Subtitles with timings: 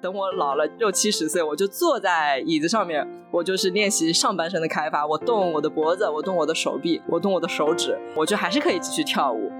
[0.00, 9.50] 等我老了六七十岁，我就坐在椅子上面，我就是练习上半身的开发，我动我的脖子，我动我的手臂，我动我的手指，我就还是可以继续跳舞。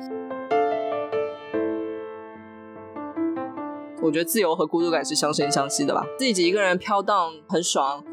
[4.01, 8.05] 我觉得自由和孤独感是相生相息的吧，自己一个人飘荡很爽，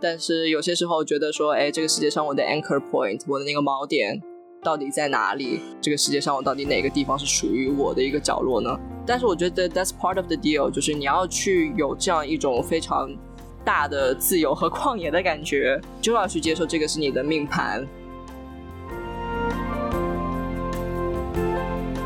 [0.00, 4.22] 但是有些时候觉得说，哎，这个世界上我的 anchor point，我的那个锚点
[4.62, 5.60] 到底在哪里？
[5.82, 8.74] 这个世界上我到底哪个地方是属于我的一个角落呢？
[9.06, 13.14] 但是我觉得 that's part of the deal，就是你要去有这样一种非常
[13.62, 17.86] 大的自由和旷野的感觉，就要去接受这个是你的命盘。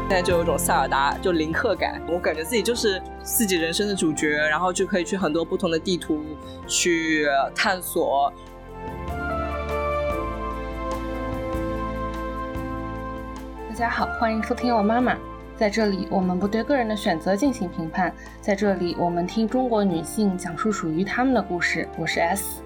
[0.09, 6.25] 现在就有一种塞尔达就林克感，我感觉自己就是自己人生的主角，然后就可以去很多不同的地图
[6.67, 8.33] 去探索。
[13.69, 15.17] 大家好，欢迎收听我妈妈。
[15.59, 18.15] 在这里，我们不对个人的选择进行评判。
[18.41, 21.89] 在这里，我们听中国女性讲述属于她们的故事。
[21.99, 22.63] 我是 S，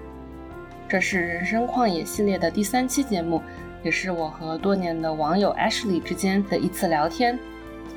[0.87, 3.41] 这是人生旷野系列的第三期节目，
[3.81, 7.39] 也是我和多年的网友 Ashley 之间的一次聊天。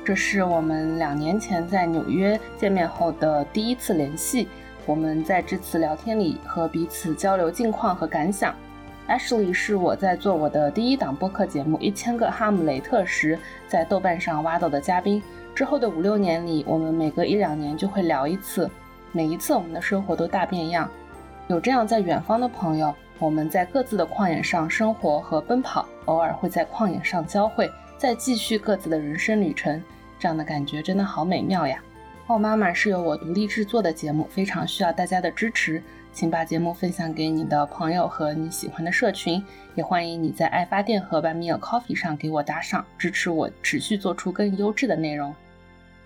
[0.03, 4.47] 这是我们两年前在纽约见面后的第一次联系。
[4.87, 8.55] 我们在这次聊天里和彼此交流近况和感想。
[9.07, 15.23] Ashley 是我在做我的第一档播客节目《一千个哈姆雷特》时，在豆瓣上挖到的嘉宾。
[15.55, 18.69] 之后的五六年里，我们每隔一两年就会聊一次，
[19.13, 20.89] 每一次我们的生活都大变样。
[21.47, 29.81] 有这样在远方的朋友，我们在各自的旷野上生活和奔跑，偶尔会在旷野上交汇，再继续各自的人生旅程。
[30.19, 31.81] 这样的感觉真的好美妙呀！
[32.27, 35.81] 哦，妈妈是由我独立制作的节目，非常需要大家的支持。
[36.17, 39.39] 请把节目分享给你的朋友和你喜欢的社群，
[39.75, 45.35] 也欢迎你在爱发电和 Buy Me a Coffee 上给我打赏，支持我持续做出更优质的内容。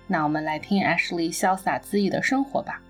[0.08, 2.82] 那我们来听 Ashley 潇洒恣意的生活吧。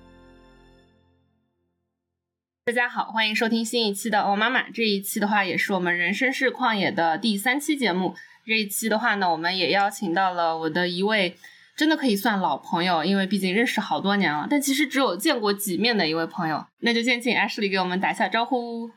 [2.65, 4.69] 大家好，欢迎收听新一期的《哦妈妈》。
[4.73, 8.15] 这一期的话，也是我们人生是旷野的第三期节目。
[8.47, 11.35] 这一期的话呢，我们也邀请到了我的一位。
[11.75, 14.45] 真的可以算老朋友，因为毕竟认识好多年了。
[14.49, 18.91] 但其实只有见过几面的一位朋友，那就先请 Ashley 给我们打一下招呼。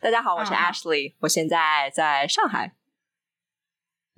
[0.00, 2.72] 大家好，我是 Ashley，我现在在上海。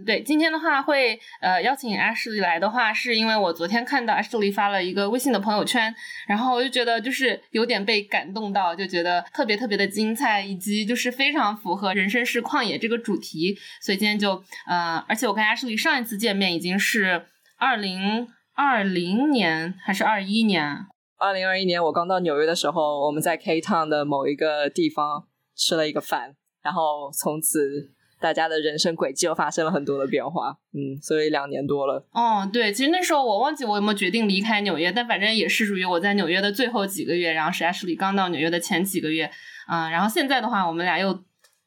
[0.05, 5.95] 对，今天的话会呃邀请 Ashley 来的话，是因为我昨天看到 Ashley 发了一个微信的朋友圈，
[6.27, 17.27] 然后我就觉得就是有点被感动到，就觉得特别特别的精彩，以及就是非常符合人生是旷野这个主题，所以今天就呃，而且我跟 Ashley 上一次见面已经是。
[17.57, 20.87] 二零二零年还是二一年？
[21.17, 25.27] 二零二一年我刚到纽约的时候，我们在 K Town 的某一个地方
[25.57, 30.59] 吃了一个饭，然后从此大家的人生轨迹又发生了很多的变化。
[30.73, 32.07] 嗯，所以两年多了。
[32.13, 39.31] 哦，对，其实那时候我忘记我有没有决定离开纽约，但反正也是属于我在纽约的最后几个月，然后是 Ashley 刚到纽约的前几个月。
[39.69, 41.25] 嗯，然后现在的话，我们俩又。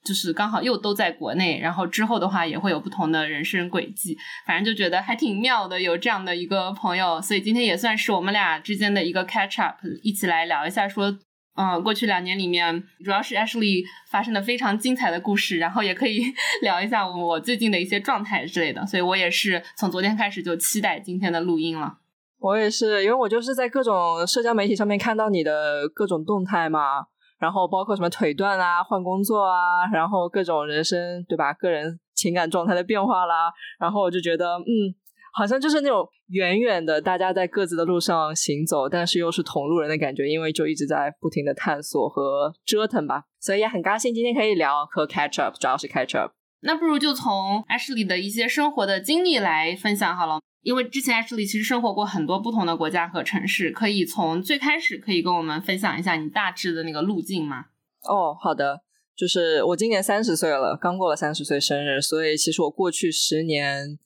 [0.08, 11.18] 就是刚好又都在国内，然后之后的话也会有不同的人生轨迹，反正就觉得还挺妙的，有这样的一个朋友，所以今天也算是我们俩之间的一个 catch up，一起来聊一下，说，
[11.58, 16.24] 嗯，过去两年里面，主要是 Ashley 发生的非常精彩的故事，然后也可以
[16.64, 21.98] 聊一下我最近的一些状态之类的，所以我也是从昨天开始就期待今天的录音了。
[22.40, 27.08] 我也是，因为我就是在各种社交媒体上面看到你的各种动态嘛。
[27.40, 31.54] 然后包括什么腿断啊、换工作啊，然后各种人生对吧？
[31.54, 34.94] 个人情感状态的变化啦，然后我就觉得，嗯，
[35.34, 43.24] 好像就是那种远远的大家在各自的路上行走，但是又是同路人的感觉，因为就一直在不停的探索和折腾吧。
[43.40, 46.32] 所以也很高兴今天可以聊和 catch up，主要是 catch up。
[46.62, 50.40] 那不如就从 Ashley 的一些生活的经历来分享好了。
[50.68, 57.68] 因为之前 Ashley 其实生活过很多不同的国家和城市，可以从最开始可以跟我们分享一下你大致的那个路径吗？
[58.04, 58.82] 哦，好的，
[59.16, 63.98] 就是我今年三十岁了，刚过了三十岁生日，所以其实我过去十年。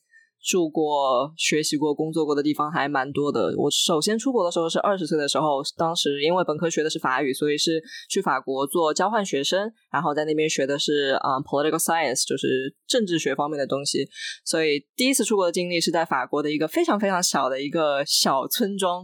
[0.44, 3.54] 住过、学习过、工作过的地方还蛮多的。
[3.58, 14.10] 我首先出国的时候是二十岁的时候，当时因为本科学的是法语，所以是去法国做交换学生，然后在那边学的是啊 political science，就是政治学方面的东西。
[14.44, 19.04] 所以第一次出国的经历是在法国的一个非常非常小的一个小村庄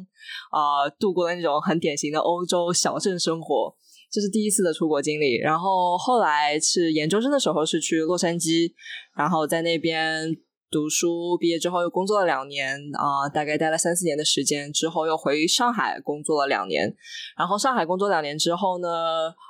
[0.50, 3.76] 啊，度过了那种很典型的欧洲小镇生活，
[4.12, 5.38] 这是第一次的出国经历。
[5.38, 8.72] 然后后来是研究生的时候是去洛杉矶，
[9.16, 10.36] 然后在那边。
[10.70, 16.94] 读书，毕业之后又工作了两年啊，大概待了三四年的时间，之后又回上海工作了两年。
[17.38, 18.88] 然后上海工作两年之后呢，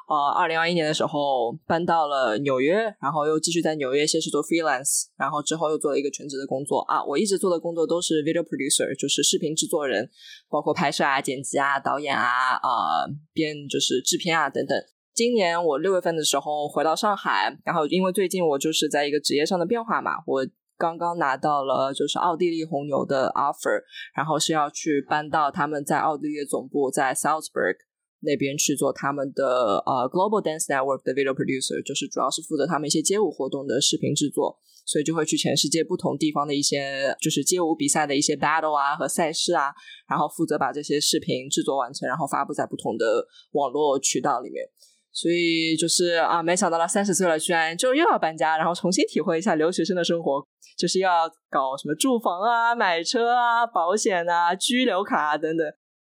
[0.08, 7.04] 呃，二零二一年的时候搬到了纽约，然后又继续在纽约先是做 freelance，然后之后又做了一个全职的工作啊。
[7.04, 10.08] 我一直做的工作都是 video producer，就是视频制作人，
[10.50, 14.78] 包括拍摄啊、剪辑啊、导演啊、啊编就是制片啊等等。
[15.16, 20.46] 今年我六月份的时候回到上海，然后因为最近我就是在一个职业上的变化嘛，我。
[20.78, 23.82] 刚刚拿到了就是奥地利红牛的 offer，
[24.16, 27.76] 然后是要去搬到他们在奥地利总部在 Salzburg
[28.20, 39.74] 那边去做他们的呃 Global Dance Network 的 video producer，就是主要是负责他们一些街舞活动的视频制作，所以就会去全世界不同地方的一些就是街舞比赛的一些 battle 啊和赛事啊，
[40.10, 43.06] 然后负责把这些视频制作完成，然后发布在不同的
[43.52, 44.64] 网络渠道里面。
[45.20, 50.46] 所以就是啊，没想到了三十岁了，居然就又要搬家，然后重新体会一下留学生的生活，
[50.78, 55.66] 就是要搞什么住房啊、买车啊、保险啊、居留卡啊等等，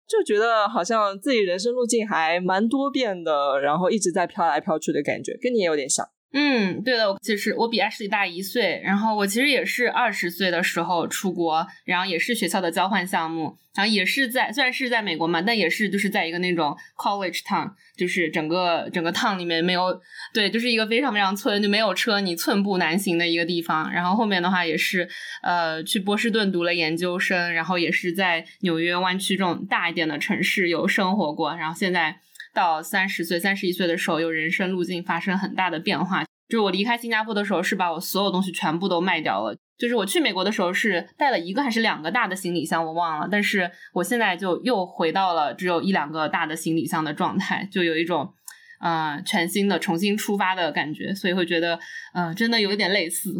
[0.08, 6.04] 就觉得好像自己人生路径还蛮多变的，然后一直在飘来飘去的感觉，跟你也有点像。
[6.34, 20.02] 嗯，对的，其实我比 Ashley 大一岁，然后我其实也是二十岁的时候出国，然后也是学校的交换项目，然后也是在虽然是在美国嘛，但也是就是在一个那种 college town，就是整个整个 town 里面没有，
[20.34, 23.92] 对，就是一个非常非常村，就没有车，你寸步难行的一个地方。
[23.92, 25.10] 然后后面的话也是
[25.42, 32.20] 呃去波士顿读了研究生，然后也是在纽约湾区这种大一点的城市有生活过，然后现在。
[32.58, 36.24] 到三十岁、三十一岁的时候，有人生路径发生很大的变化。
[36.50, 39.56] 就是我离开新加坡的时候，是把我所有东西全部都卖掉了。
[39.78, 43.28] 就是我去美国的时候，是带了一个还是两个大的行李箱，我忘了。
[43.30, 48.34] 但是我现在就又回到了只有一两个大的行李箱的状态，就有一种
[48.80, 51.14] 嗯全新的重新出发的感觉。
[51.14, 51.80] 所以会觉得
[52.16, 53.40] 嗯，真的有一点类似。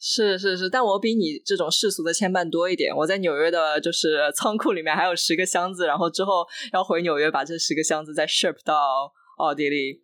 [0.00, 2.94] 是是是，但我比你这种世俗的牵绊多一点。
[2.94, 10.02] 我在纽约的，就是仓库里面还有十个箱子，然后之后要回纽约把这十个箱子再 ship 到奥地利。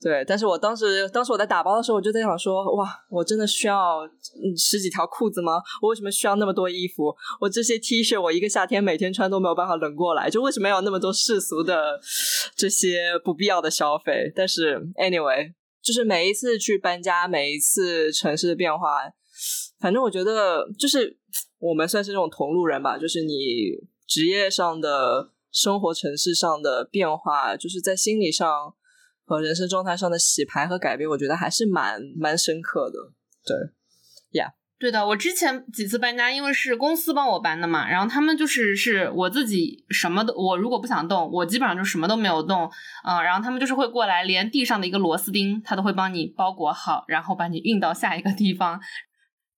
[0.00, 4.00] 对，但是我当时当时我在打包的时候，我就在想说，哇，我真的需要
[4.56, 5.62] 十几条裤子吗？
[5.80, 7.14] 我为什么需要那么多衣服？
[7.40, 12.00] 我这些 T 恤，我一个夏天每天穿都没有办法冷过来，就为什么要那么多世俗的
[12.56, 14.32] 这些不必要的消费？
[14.34, 15.52] 但是 anyway，
[15.82, 19.00] 就是每一次去搬家，每一次城市的变化。
[19.84, 21.14] 反正我觉得，就是
[21.58, 22.96] 我们算是这种同路人吧。
[22.96, 23.34] 就是你
[24.06, 28.48] 职业上的、生活城市上的变化，就是在心理上
[29.26, 32.98] 和人生状态上的洗牌和改变，我觉得还是蛮蛮深刻的。
[33.44, 35.06] 对，呀，对的。
[35.06, 42.70] 我之前几次搬家，因为是公司帮我搬的嘛，然后他们就是是我自己什么都，我如果不想动，我基本上就什么都没有动。
[43.06, 48.80] 嗯，然后他们就是会过来，连地上的一个螺丝钉，他都会帮你包裹好，然后把你运到下一个地方。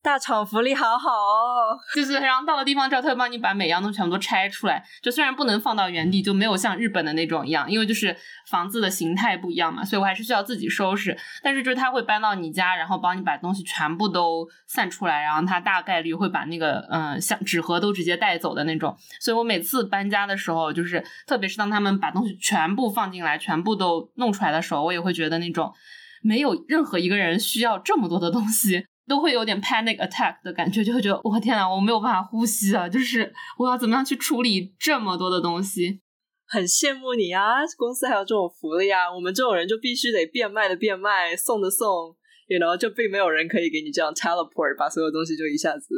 [0.07, 4.81] 大厂福利好好哦， 就是，然后到了地方之后，他会帮你把每样东西全部都拆出来。
[5.03, 8.17] 就虽然不能放到原地，就没有像日本的那种一样，因为就是
[8.49, 11.19] 房子的形态不一样嘛，所以我还是需要自己收拾。
[11.43, 18.97] 但是就是他会搬到你家，然后帮你把东西全部都散出来，然后他大概率会把那个嗯像纸盒都直接带走的那种。
[19.19, 25.75] 所以我每次搬家的时候，就是特别是当他们把东西全部放进来，全部都弄出来的时候，我也会觉得那种
[26.23, 28.87] 没有任何一个人需要这么多的东西。
[29.09, 32.89] 都会有点 panic attack 的感觉，就会觉得我天呐，我没有办法呼吸啊！
[32.89, 36.01] 就是我要怎么样去处理这么多的东西？
[36.49, 39.13] 很羡慕你啊，公司还有这种福利啊！
[39.15, 42.17] 我们这种人就必须得变卖的变卖，送的送，
[42.59, 45.95] 然后就并没有人可以给你这样 teleport，把所有东西就一下子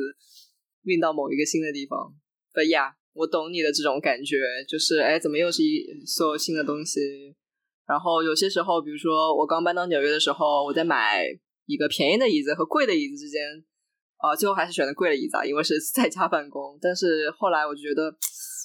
[0.84, 2.14] 运到某一个新的地方。
[2.52, 4.36] But yeah，我懂你的这种感觉，
[4.68, 7.00] 就是哎，怎么又是一所有新的东西？
[7.86, 11.24] 然后有些时候，比如说我刚搬到纽约的时候，我在买。
[11.68, 13.44] 一个便宜的椅子和贵的椅子之间，
[14.16, 16.78] 啊，最后还是选的贵的椅子啊，因为是 在家办公。
[16.80, 18.10] 但是后来我就觉得，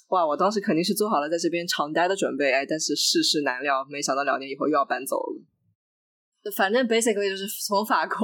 [0.07, 5.41] 哇，我当时肯定是做好了在这边长待的准备，哎，但是世事难料，没想到两年以后又要搬走了。
[6.55, 8.17] 反正 basically 就是从法国，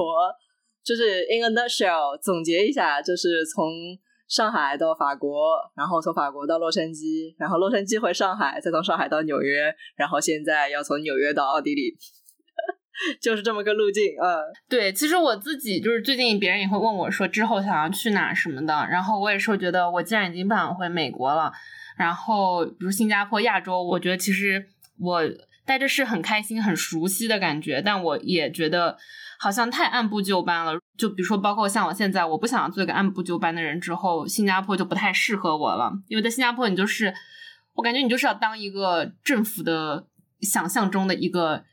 [0.82, 3.70] 就是 in a nutshell 总结一下，就是从
[4.28, 11.96] 上海到法国，然后从法国到洛杉矶，然后洛杉矶回上海，再从上海到纽约，然后现在要从纽约到奥地利。
[13.20, 21.50] 就是这么个路径，嗯，对，其实我自己就是最近别人也会问我说之后想要去哪什么的，然后我也是觉得我既然已经不想回美国了，
[21.96, 25.22] 然后比如新加坡、亚洲，我觉得其实我
[25.64, 28.98] 待着是很开心、很熟悉的感觉，但我也觉得
[29.38, 30.78] 好像太按部就班了。
[30.98, 37.14] 就比如说，包括像我现在，我不想做一个按部就班的人，之后新加坡就不太适合我了，因为在新加坡你就是
[37.74, 40.06] 我感觉你就是要当一个政府的
[40.40, 41.64] 想象中的一个。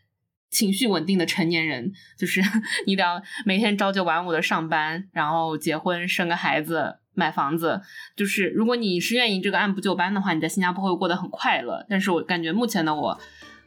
[0.58, 2.42] 情绪稳定的成年人，就是
[2.88, 6.98] 你得要每天朝九晚五的上班，然后结婚生个孩子。
[7.20, 7.82] 买房子
[8.16, 11.84] 就是，如果你是愿意这个按部就班的话，你在新加坡会过得很快乐。
[11.90, 13.20] 但是我感觉目前的我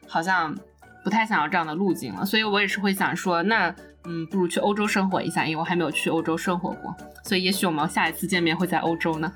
[0.07, 0.57] 好像
[1.03, 3.67] 不太想要这样的路径了，所以我也是会想说，那
[4.05, 6.95] 嗯，不如去欧洲生活一下，因为我还没有去欧洲生活过，
[7.25, 9.29] 所以也许我们下一次见面会在欧洲呢。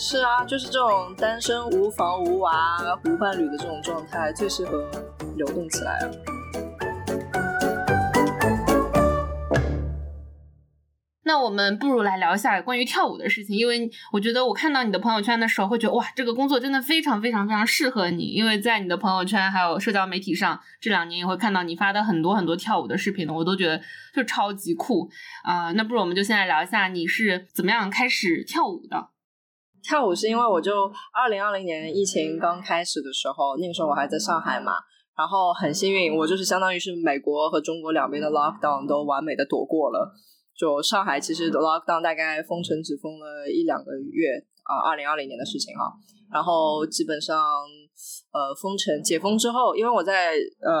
[0.00, 4.88] 是啊，就是这种单身无房无娃无伴侣的这种状态，最适合
[5.36, 6.12] 流动起来了。
[11.24, 23.82] 那我们不如来聊一下关于跳舞的事情，因为我觉得我看到你的朋友圈的时候，会觉得哇，这个工作真的非常非常非常适合你，因为在你的朋友圈还有社交媒体上，这两年也会看到你发的很多很多跳舞的视频，我都觉得
[24.14, 25.10] 就超级酷
[25.42, 25.72] 啊。
[25.72, 29.08] 那不如我们就先来聊一下你是怎么样开始跳舞的？
[29.88, 34.72] 跳舞是因为我就二零二零年疫情刚开始的时候，那个时候我还在上海嘛，
[35.16, 40.12] 然后很幸运，我就是相当于是美国和中国两边的 lockdown 都完美的躲过了。
[40.54, 45.88] 就上海其实 lockdown 大概封城只封了一两个月啊，二零二零年的事情啊。
[46.30, 47.40] 然后基本上
[48.32, 50.72] 呃封城解封之后，因为我在呃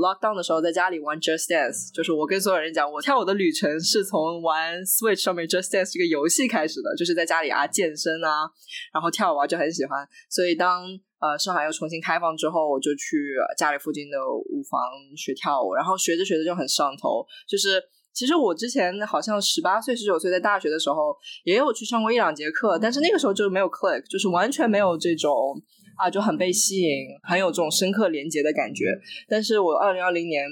[0.00, 8.48] lockdown 的时候在家里玩 Just Dance，就是我跟所有人讲，我跳舞的旅程是从玩 Switch 上面 Just Dance 这个游戏开始的，就是在家里啊健身啊，
[8.92, 10.06] 然后跳舞啊就很喜欢。
[10.30, 10.84] 所以当
[11.20, 14.80] 呃上海又重新开放之后，我就去家里附近的舞房
[15.16, 17.82] 学跳舞，然后学着学着就很上头，就是。
[18.16, 21.12] 其实我之前好像十八岁、十九岁在大学的时候
[21.42, 25.60] 也有去上过一两节课，但是那个时候就没有 click，就是完全没有这种
[25.96, 28.86] 啊就很被吸引、很有这种深刻连接的感觉。
[29.28, 30.44] 但是我二零二零年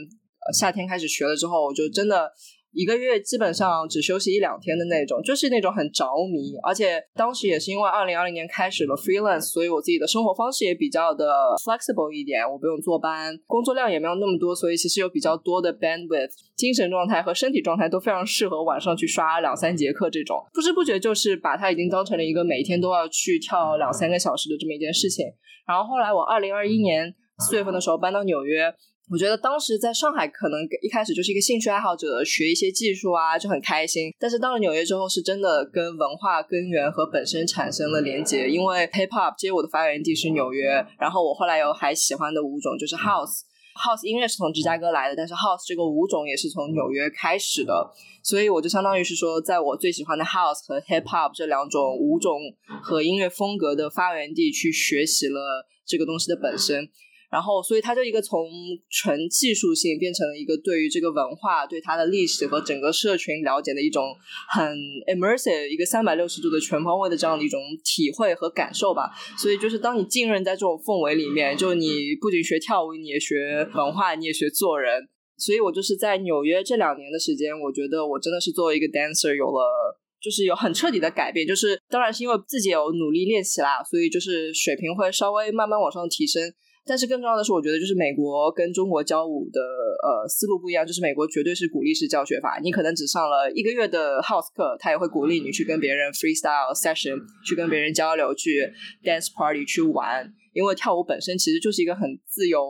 [0.53, 2.33] 夏天开始学了之后，我就真的。
[2.73, 6.57] 一个月基本上只休息一两天的那种，就是那种很着迷。
[6.63, 11.27] 而且当时也是因为二零二零年开始了 freelance，所以我自己的生活方式也比较的
[11.65, 12.43] flexible 一点。
[12.51, 20.43] 我不用坐班，工作量也没有那么多，所以其实有比较多的 bandwidth，精神状态和身体状态都非常适合晚上去刷两三节课这种。
[20.55, 25.27] 不知不觉就是把它已经当成了一个每天都要去跳两三个小时的这么一件事情。
[25.67, 28.73] 然后后来我二零二一年四月份的时候搬到纽约。
[29.11, 34.11] 我觉得当时在上海可能一开始就是一个兴趣爱好者，学一些技术啊就很开心。
[34.19, 38.49] 但是到了纽约之后，是真的跟文化根源和本身产生了连接。
[38.49, 47.91] 因为 hip hop 街舞的发源地是纽约，然后我后来有还喜欢的舞种就是 house，house 音乐是从芝加哥来的，但是 house 这个舞种也是从纽约开始的。
[48.23, 52.39] 所以我就相当于是说，在我最喜欢的 house 和 hip hop 这两种舞种
[52.81, 56.89] 和音乐风格的发源地去学习了这个东西的本身。
[57.33, 58.47] 然后，所以它就一个从
[58.91, 64.05] 纯技术性变成了一个对于这个文化、对它的历史和整个社群了解的一种
[64.51, 64.63] 很
[65.09, 69.11] immersive、一个三百六十度的全方位的这样的一种体会和感受吧。
[69.39, 75.09] 所以，就是当你浸润在这种氛围里面，就你不仅学跳舞，你也学文化，你也学做人。
[75.39, 81.47] 所以我就是在纽约这两年的时间，我觉得我真的是作为一个 dancer 有了，就是有很彻底的改变。
[81.47, 86.43] 就是当然是因为自己有努力练习啦，所以就是水平会稍微慢慢往上提升。
[86.85, 98.69] 但是更重要的是，我觉得就是美国跟中国教舞的呃思路不一样，就是美国绝对是鼓励式教学法，你可能只上了一个月的 house 课，他也会鼓励你去跟别人 freestyle session，去跟别人交流，去
[99.05, 102.61] dance party 去玩，因为跳舞本身其实就是一个很自由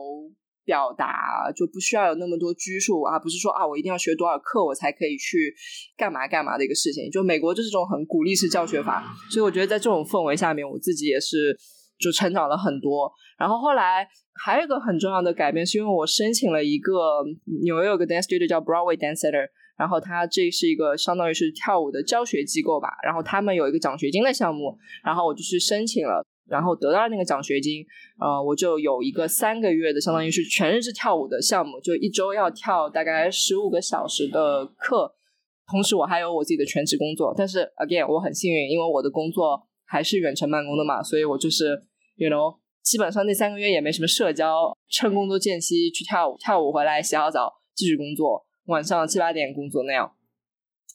[0.63, 5.53] 表达，就不需要有那么多拘束啊，不是说啊我一定要学多少课我才可以去
[5.97, 11.57] 干嘛干嘛的一个事情，就美国就是这种很鼓励式教学法，所以我觉得在这种氛围下面，我自己也是
[11.99, 13.11] 就成长了很多。
[13.37, 17.23] 然后后来还有一个很重要的改变，是因为我申请了一个
[17.63, 19.47] 纽约有个 dance studio 叫 Broadway Dance Center，
[19.77, 27.85] 然后它这是一个相当于是跳舞的教学机构吧，然后他们有一个奖学金的项目，然后我就去申请了，然后得到了那个奖学金，
[28.19, 35.13] 呃，我就有一个三个月的相当于是全日制跳舞的项目，就一周要跳大概十五个小时的课，
[35.69, 41.83] 同时我还有我自己的全职工作，但是 again 我很幸运，因为我的工作还是远程办公的嘛，所以我就是
[42.15, 42.61] you know。
[42.83, 50.11] 基本上那三个月也没什么社交，趁工作间隙去跳舞，跳舞回来洗好澡继续工作，晚上七八点工作那样。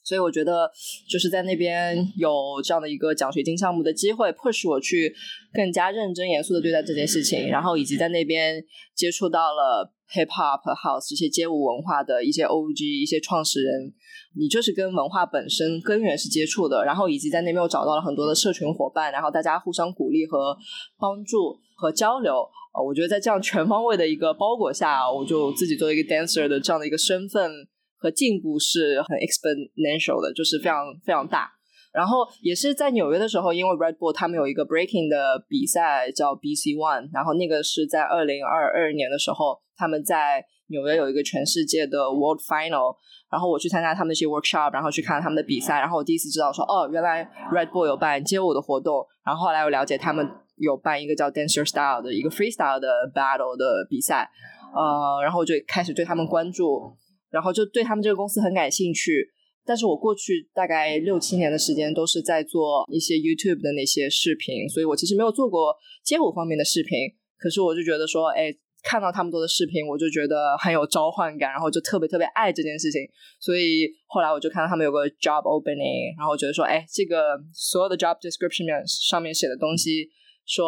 [0.04, 0.70] 所以我觉得
[1.08, 5.14] 就是在那边有这样的一个奖学金项目的机会，push 我去
[5.54, 8.62] 更加认真严肃的对待这件事情，然后以及在那边
[8.94, 13.92] 接触到了 hip hop house 这些街舞文化的一些 OG 一些创始人。
[14.36, 20.56] 你就是跟文化本身根源是接触的，然后以及在那边又找到了很多的社群伙伴，然后大家互相鼓励和
[20.98, 22.34] 帮助和交流。
[22.74, 27.50] 呃，我觉得在这样全方位的一个包裹下，我就自己作为一个 dancer 的这样的一个身份
[27.96, 31.50] 和进步是很 exponential 的，就是非常非常大。
[31.92, 39.58] 然后也是在纽约的时候，因为 Red Bull 他们有一个 breaking 的比赛叫 BC One，然后那个是在二零二二年的时候。
[39.78, 42.96] 他们在纽约有一个全世界的 World Final，
[43.30, 54.28] 然后我去参加他们的一些 workshop，然后去看他们的比赛，然后我第一次知道说，哦，原来 Red Bull 有办街舞的活动，然后后来我了解他们有办一个叫 Dancer Style 的一个 freestyle 的 battle 的比赛，
[54.74, 56.92] 呃，然后我就开始对他们关注，
[57.30, 59.30] 然后就对他们这个公司很感兴趣。
[59.64, 66.98] 但是我过去大概六七年的时间都是在做一些 YouTube 的那些视频，所以我其实没有做过街舞方面的视频。
[67.36, 68.50] 可是我就觉得说，哎，
[68.88, 73.02] 看到他们做的视频，我就觉得很有召唤感，然后就特别特别爱这件事情。
[73.38, 80.08] 所以后来我就看到他们有个 job opening，然后觉得说，哎，这个所有的 job description 上面写的东西
[80.46, 80.64] 说。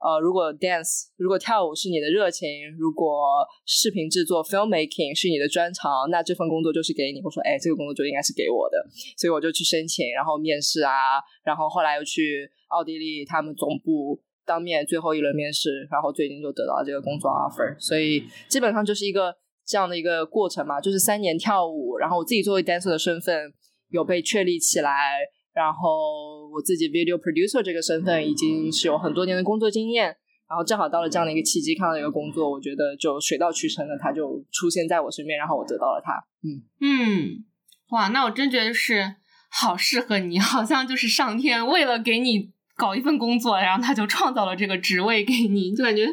[0.00, 7.20] 呃，如果 dance，如果跳舞是你的热情，如果视频制作 filmmaking 是你的专长，那这份工作就是给你。
[7.20, 8.80] 我说，哎，这个工作就应该是给我的，
[9.18, 14.18] 所以我就去申请，然后面试啊，然后后来又去奥地利他们总部
[14.50, 17.78] 当面最后一轮面试，然后最近就得到这个工作 offer。
[17.78, 19.32] 所以基本上就是一个
[19.64, 23.52] 这样的一个过程嘛，就是三年跳舞，然后我自己作为 dancer 的身份
[23.90, 25.18] 有被确立起来。
[25.52, 30.06] 然后我自己 video producer 这个身份已经是有很多年的工作经验，
[30.48, 36.12] 然后正好到了这样的一个契机，看到一个工作，我觉得就水到渠成的，他就出现在我身边，然后我得到了他。
[36.42, 37.44] 嗯嗯，
[37.90, 39.16] 哇，那我真觉得是
[39.50, 46.06] 好适合你，好像就是上天为了给你搞一份工作，然后他就创造了这个职位给你，就感觉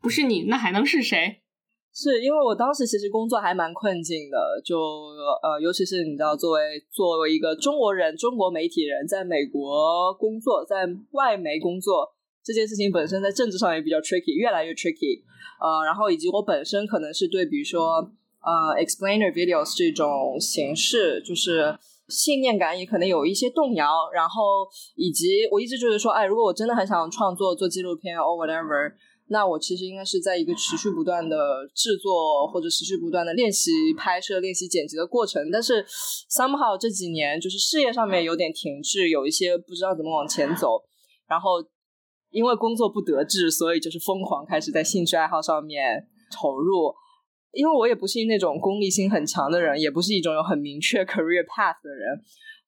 [0.00, 1.40] 不是你那还能是谁？
[1.92, 4.78] 是因为我当时其实工作还蛮困境的，就
[5.42, 6.60] 呃，尤其是你知道，作为
[6.90, 15.22] 作为一个中国人、中国媒体人，在美国工作，在外媒工作这件事情本身在政治上也比较 tricky，越来越 tricky。
[15.60, 18.10] 呃，然后以及我本身可能是对，比如说
[18.40, 21.76] 呃，explainer videos 这种形式，就是
[22.12, 24.10] 信念感也可能有一些动摇。
[24.12, 28.92] 然后以及我一直就是说，哎，如果我真的很想创作做纪录片 or whatever。
[29.28, 31.36] 那我其实应该是在一个持续不断的
[31.74, 35.82] 制作或者持续不断的练习拍摄、练习剪辑的过程，但是
[36.28, 40.82] somehow 这几年就是事业上面有点停滞，有一些不知道怎么往前走，
[41.26, 41.64] 然后
[42.30, 46.92] 因为工作不得志，所以就是疯狂开始在兴趣爱好上面投入。
[47.52, 52.20] 因为我也不是那种功利心很强的人，也不是一种有很明确 career path 的人。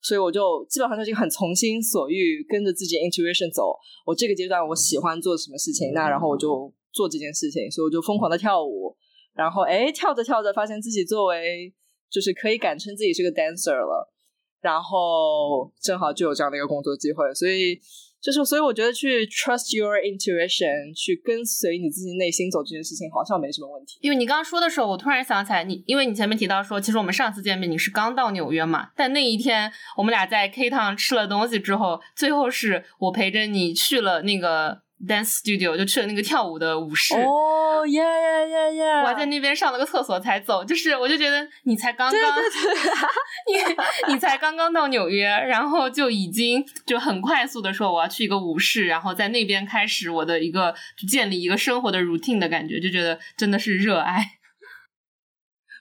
[0.02, 3.74] 所以我就基本上就是很从心所欲，跟着自己 intuition 走。
[4.04, 7.70] 我这个阶段我喜欢做什么事情，那然后我就做这件事情。
[7.70, 8.94] 所以我就疯狂的跳舞，
[9.32, 11.72] 然后哎跳着跳着，发现自己作为
[12.10, 14.12] 就是可以敢称自己是个 dancer 了，
[14.60, 17.80] 然后正好就有这样的一个工作机会，所以。
[18.24, 23.98] 就是，所以我觉得去 trust your intuition，去跟随你自己内心走这件事情，好像没什么问题。
[24.00, 34.83] 因为你刚刚说的时候，我突然想起来，你因为你前面提到说，其实我们上次见面你是刚到纽约嘛，但那一天我们俩在 K Town 吃了东西之后，最后是我陪着你去了那个。
[35.06, 38.84] Dance studio 就去了那个跳舞的舞室哦耶耶耶耶！
[39.02, 42.20] 我还在那边上了个厕所才走，就是我就觉得你才刚刚，
[44.08, 50.74] 你你才刚刚到纽约，然后就已经就很快速的说我要去一个舞室，然后在那边开始我的一个
[51.06, 54.38] 建立一个生活的 routine 的感觉，就觉得真的是热爱。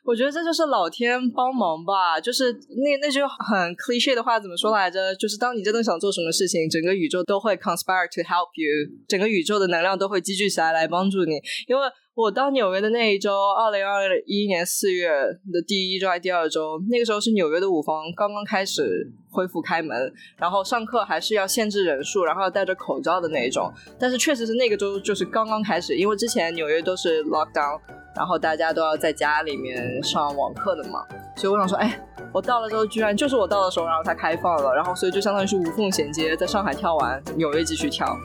[0.03, 5.15] 我觉得这就是老天帮忙吧，就是那那句很 cliche 的话怎么说来着？
[5.15, 11.35] 就是当你真的想做什么事情，整个宇宙都会 conspire to help you，整个宇宙的能量都会积聚起来来帮助你，
[11.67, 11.83] 因为。
[12.15, 15.09] 我到纽约的那一周，二零二一年四月
[15.51, 23.73] 的第一周还第二周，那个时候是纽约的舞房刚刚开始恢复开门，然后上课还是要限制人数，然后要戴着口罩的那一种。
[23.97, 27.79] 但是确实是那个周就是刚刚开始，因为之前纽约都是 lockdown，
[28.15, 31.03] 然后大家都要在家里面上网课的嘛。
[31.35, 31.99] 所以我想说，哎，
[32.31, 38.15] 我到了之后居然就是我到的时候，然后它开放了，然后所以就相当于是无缝衔接，在上海跳完，纽约继续跳。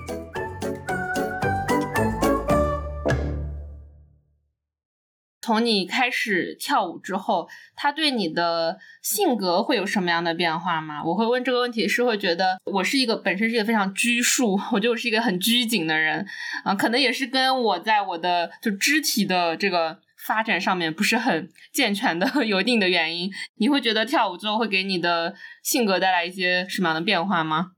[5.48, 11.02] 从你开始跳舞之后，他对你的性格会有什么样的变化吗？
[11.02, 16.26] 我会问这个问题，是会觉得我是一个本身是一个非常拘束， 我就是一个很拘谨的人
[16.64, 23.30] 啊，可能也是跟我在我的就肢体的这个发展上面不是很健全的 有一定的原因。
[23.56, 27.68] 你会觉得跳舞之后会给你的性格带来一些什么样的变化吗？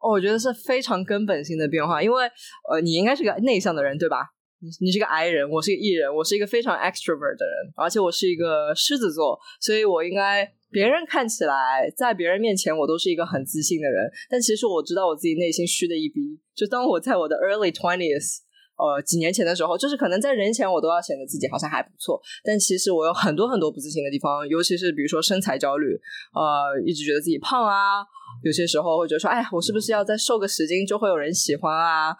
[0.00, 2.24] 我觉得是非常根本性的变化，因为
[2.70, 4.30] 呃，你应该是个内向的人，对吧？
[4.62, 16.38] 你你是个 I 人，我是个 E 人，我是一个非常 extrovert 的人，而且我是一个狮子座，所以我应该别人看起来在别人面前我都是一个很自信的人，但其实我知道我自己内心虚的一逼。
[16.54, 18.38] 就当我在我的 early twenties，
[18.78, 25.98] 呃，几年前的时候，就是可能在人前我都要显得自己好像还不错，但其实我有很多很多不自信的地方，尤其是比如说身材焦虑，
[26.32, 28.06] 呃，一直觉得自己胖啊，
[28.44, 32.16] 有些时候会觉得说，哎，我是不是要再瘦个十斤就会有人喜欢啊？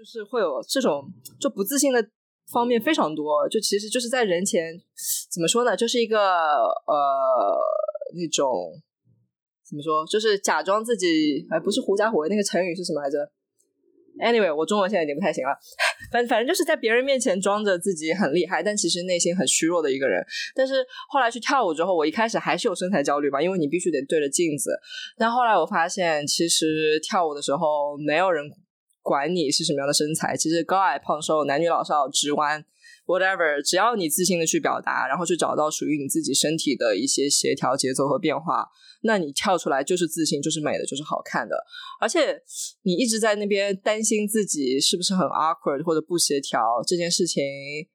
[0.00, 1.04] 就是会有这种
[1.38, 2.02] 就不自信的
[2.50, 4.72] 方面非常多，就其实就是在人前
[5.30, 7.58] 怎么说呢，就是一个呃
[8.16, 8.72] 那种
[9.68, 13.30] 怎么说，就是假装自己哎，不是狐假虎威，那个成语是什么来着
[14.18, 15.50] ？Anyway，我中文现在已经不太行了，
[16.10, 20.24] 反反正就是在别人面前装着自己很厉害，但其实内心很虚弱的一个人。
[20.54, 20.76] 但是
[21.10, 24.70] 后来去跳舞之后，我一开始还是有身材焦虑吧，因为你必须得对着镜子。
[25.18, 28.50] 但后来我发现，其实跳舞的时候没有人。
[29.02, 32.64] 管你是什么样的身材，其实高矮胖瘦、男女老少、直弯
[33.06, 38.68] ，whatever，只要你自信的去表达，然后去找到属于你自己身体的一些协调节奏和变化，
[39.02, 41.56] 那你跳出来就是自信，就是美的，就是好看的。
[42.00, 42.40] 而且
[42.82, 47.42] 你一直在那边担心自己是不是很 awkward 或者不协调这件事情，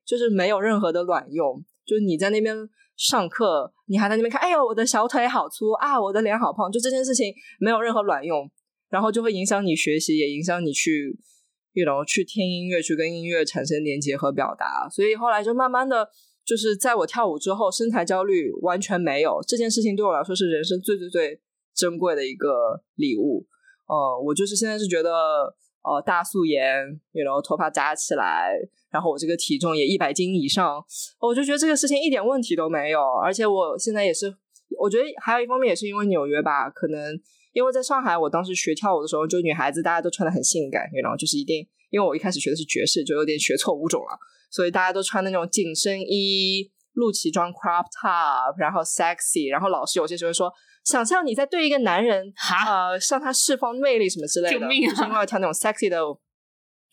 [0.05, 1.63] 就是没有任何的卵用。
[1.85, 8.49] 就是你在那边上课，你还在那边看，哎呦，我的小腿好粗啊，我的脸好胖，就这件事情没有任何卵用。
[8.95, 11.19] 然后就会影响你学习，也影响你去
[11.73, 14.87] ，you know，去听音乐，去跟音乐产生连接和表达。
[14.89, 16.07] 所以后来就慢慢的，
[16.45, 19.41] 就是在我跳舞之后，身材焦虑完全没有。
[19.45, 21.41] 这件事情对我来说是人生最最最
[21.75, 23.45] 珍贵的一个礼物。
[23.87, 25.11] 呃，我就是现在是觉得，
[25.83, 26.63] 呃，大素颜
[27.11, 28.53] ，you know，头发扎起来，
[28.89, 30.81] 然后我这个体重也一百斤以上，
[31.19, 33.01] 我就觉得这个事情一点问题都没有。
[33.21, 34.33] 而且我现在也是，
[34.79, 37.19] 我觉得还有一方面也是因为纽约吧，可能。
[37.55, 44.19] 因为在上海，我当时学跳舞的时候，就女孩子大家都穿的很性感，然后就是一定，因为我一开始学的是爵士，就有点学错舞种了，
[44.51, 50.51] 所以大家都穿那种紧身衣、露脐装 crop top，然后 sexy，然后老师有些时候说，
[50.83, 52.33] 想象你在对一个男人，
[52.67, 55.05] 呃，向他释放魅力什么之类的，救命啊！
[55.05, 55.97] 因为要跳那种 sexy 的。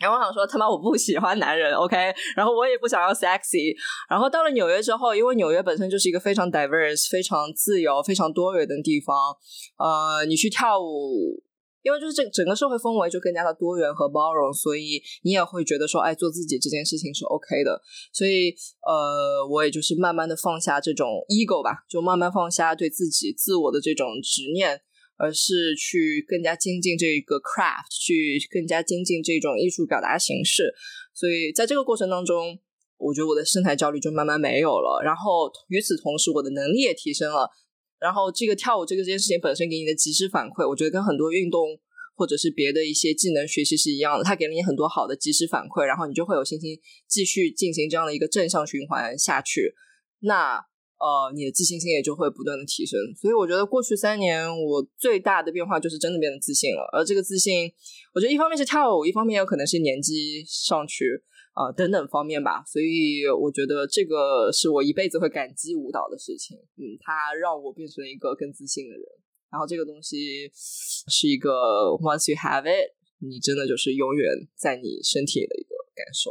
[0.03, 1.97] 然后我想说，他妈我不喜欢男人，OK？
[2.35, 3.73] 然后我也不想要 sexy。
[4.11, 9.15] 然后到了纽约之后，因为纽约本身就是一个非常 diverse、非常自由、非常多元的地方，
[9.79, 11.41] 呃，你去跳舞，
[11.83, 17.81] 因为就是这整个社会氛围就更加的多元和包容，所以你也会觉得说，哎，做自己这件事情是 OK 的。
[18.13, 18.51] 所以，
[18.85, 24.81] 呃，我也就是慢慢的放下这种 ego 吧，就慢慢放下对自己自我的这种执念。
[25.17, 30.75] 而是去更加精进这个 craft，去更加精进这种艺术表达形式。
[31.15, 32.59] 所以在这个过程当中，
[32.99, 35.03] 我觉得我的身材焦虑就慢慢没有了。
[35.05, 37.49] 然后与此同时，我的能力也提升了。
[38.01, 41.79] 然后这个跳舞这个这件事情本身给你的及时反馈，我觉得跟很多运动
[42.17, 49.75] 或者是别的一些技能学习是一样的，它给了你很多好的及时反馈，然后你就会有信心继续进行这样的一个正向循环下去。
[50.21, 50.72] 那。
[51.03, 56.89] 呃，你的自信心也就会不断的提升，所以我觉得过去三年我最大的变化就是真的变得自信了。
[56.93, 57.67] 而这个自信，
[58.15, 61.21] 我觉得一方面是跳舞，一方面有可能是年纪上去
[61.55, 62.63] 啊等等方面吧。
[62.65, 66.57] 所以我觉得这个是我一辈子会感激舞蹈的事情。
[66.79, 69.03] 嗯，它让我变成了一个更自信的人。
[69.51, 71.51] 然后这个东西是一个
[71.99, 76.31] once you have it，你真的就是永远在你身体的一个感受。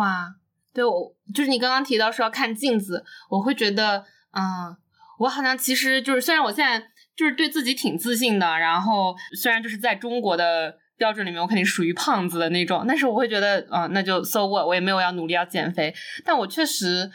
[0.00, 0.40] 哇。
[0.80, 3.98] 对我就是你刚刚提到说要看镜子，我会觉得，
[4.32, 4.74] 嗯，
[5.18, 6.82] 我好像其实就是虽然我现在
[7.14, 17.10] 就是对自己挺自信的，然后虽然就是在中国的标准里面我肯定属于胖子的那种，但是我会觉得，嗯，那就 so what，我也没有要努力要减肥，但我确实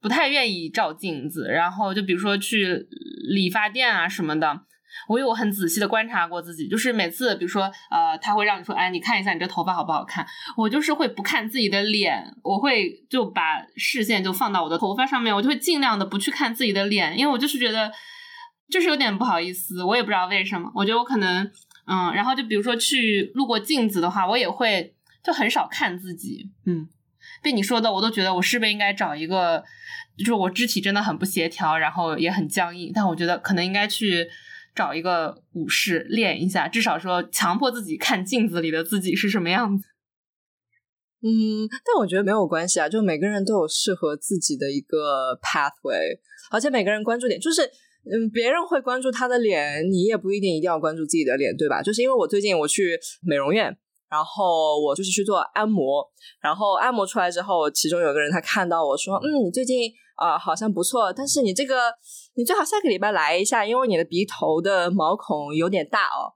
[0.00, 2.88] 不太愿意照镜子，然后就比如说去
[3.28, 4.62] 理发店啊什么的。
[5.08, 10.26] 我有很仔细的观察过自己，就是每次，比如说，呃，他会让你说，哎，你看一下你这头发好不好看？
[10.56, 17.92] 我就是会不看自己的脸，我会就把视线就放到我的头发上面，我就会尽量的不去看自己的脸，因为我就是觉得
[18.68, 20.70] 就是有点不好意思，我也不知道为什么。
[20.74, 21.50] 我觉得我可能，
[21.86, 26.88] 嗯，然后就比如说去路过镜子的话，我也会就很少看自己，嗯，
[27.42, 29.62] 被你说的我都觉得我是不是应该找一个，
[30.18, 34.26] 就是我肢体真的很不协调，然后也很僵硬，但我觉得可能应该去。
[34.76, 39.84] 找一个舞室练一下，至少说强迫自己看镜子里的自己是什么样子。
[41.22, 46.18] 嗯，但我觉得没有关系啊，就每个人都有适合自己的一个 pathway，
[46.52, 47.62] 而且每个人关注点就是，
[48.04, 51.82] 嗯，别人会关注他的脸，你也不一定一定要关注自己的脸，对吧？
[51.82, 53.74] 就是因为我最近我去美容院，
[54.10, 56.06] 然后我就是去做按摩，
[56.42, 59.90] 然后按摩出来之后，其中有个人他看到我说，嗯，最近。
[60.16, 61.92] 啊，好像不错，但是你这个，
[62.34, 66.34] 你最好下个礼拜来一下，因为你的鼻头的毛孔有点大哦。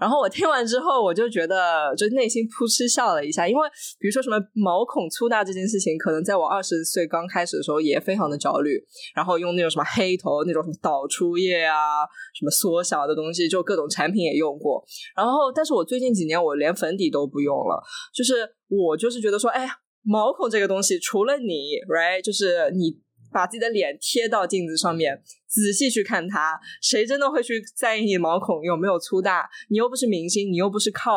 [0.00, 8.80] 然后我听完之后，我就觉得，就内心扑哧笑了一下，因为比如说什么毛孔粗大这件事情，可能在我二十岁刚开始的时候也非常的焦虑，
[9.12, 12.06] 然后用那种什么黑头、那种什么导出液啊，
[12.38, 14.84] 什么缩小的东西，就各种产品也用过。
[15.16, 17.82] 然后，但是我最近几年我连粉底都不用了，
[18.14, 19.70] 就是我就是觉得说，哎呀，
[20.04, 22.96] 毛孔这个东西，除了你，right，就是你。
[23.32, 26.58] 把自己的脸贴到镜子上面，仔细去看它。
[26.80, 29.48] 谁真的会去在意你毛孔有没有粗大？
[29.68, 31.12] 你又不是明星，你又不是靠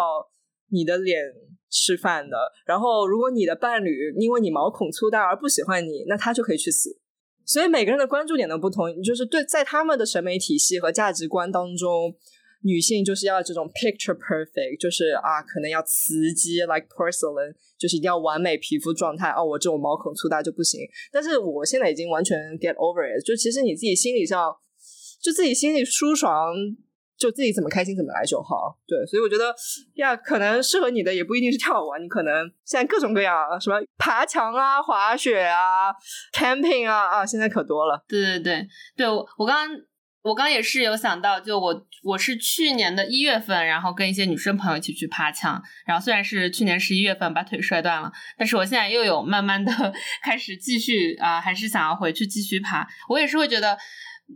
[0.69, 1.21] 你的脸
[1.69, 2.37] 吃饭的。
[2.65, 6.99] 然后，如果你的伴侣因为你毛孔粗大而不喜欢你，那他就可以去死。
[7.45, 12.15] 所以每个人的关注点都不同，就是对在他们的审美体系和价值观当中。
[12.63, 19.31] 女性就是要这种 picture perfect，就是啊，可能要瓷肌 like porcelain，就是一定要完美皮肤状态。
[19.31, 20.81] 哦，我这种毛孔粗大就不行。
[21.11, 24.55] 但是我现在已经完全 get over it，就其实你自己心理上，
[25.21, 26.53] 就自己心里舒爽，
[27.17, 28.77] 就自己怎么开心怎么来就好。
[28.85, 29.55] 对，所以我觉得
[29.95, 35.91] 呀，可能适合你的也不一定是跳舞啊，你可能现在各种各样，什么爬墙啊、滑雪啊、
[36.31, 38.05] camping 啊啊，现在可多了。
[38.07, 39.81] 对对对对，我我刚刚。
[40.23, 49.71] 我刚也是有想到，就我我是去年的一月份，然后跟一些女生朋友一起去爬墙，然后虽然是去年十一月份把腿摔断了，但是我现在又有慢慢的
[50.23, 52.87] 开始继续啊，还是想要回去继续爬。
[53.09, 53.77] 我也是会觉得，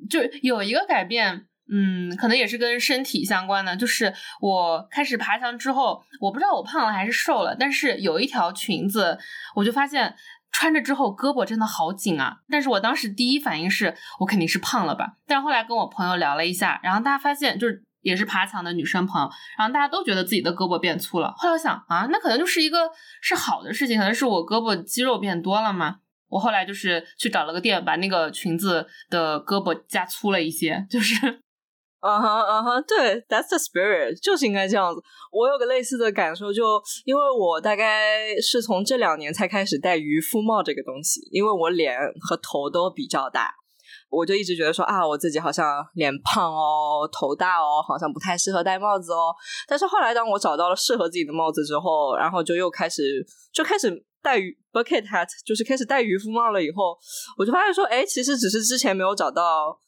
[0.09, 9.19] 就有一个改变，嗯，可能也是跟身体相关的，就是我开始爬墙之后，我不知道我胖了还是瘦了，但是有一条裙子，
[9.55, 10.15] 我就发现。
[10.57, 12.37] 穿着之后胳膊真的好紧啊！
[12.49, 15.15] 但是我当时第一反应是我肯定是胖了吧。
[15.27, 21.33] 但是后来跟我朋友聊了一下，然后大家发现就是也是爬墙的女生朋友，然后大家都觉得自己的胳膊变粗了。
[21.35, 22.89] 后来我想啊，那可能就是一个
[23.21, 25.97] 是好的事情，可能是我胳膊肌肉变多了嘛。
[26.29, 31.41] 我后来就是去找了个店，把那个裙子的胳膊加粗了一些，就是。
[32.05, 35.01] 啊哈啊哈，对，That's the spirit，就是应该这样子。
[35.31, 43.49] 我有个类似的感受，就因为我大概是从这两年才开始戴渔夫帽这个东西，因为我脸和头都比较大，
[44.11, 49.33] 我就一直觉得说啊，我自己好像脸胖哦，头大哦，好像不太适合戴帽子哦。
[49.67, 53.89] 但是后来当我找到了适合自己的帽子之后，然后就又开始就开始
[54.21, 54.37] 戴
[54.71, 56.61] bucket hat，就是开始戴渔夫帽了。
[56.61, 56.95] 以后
[57.37, 59.79] 我就发现说，哎，其实只是之前没有找到。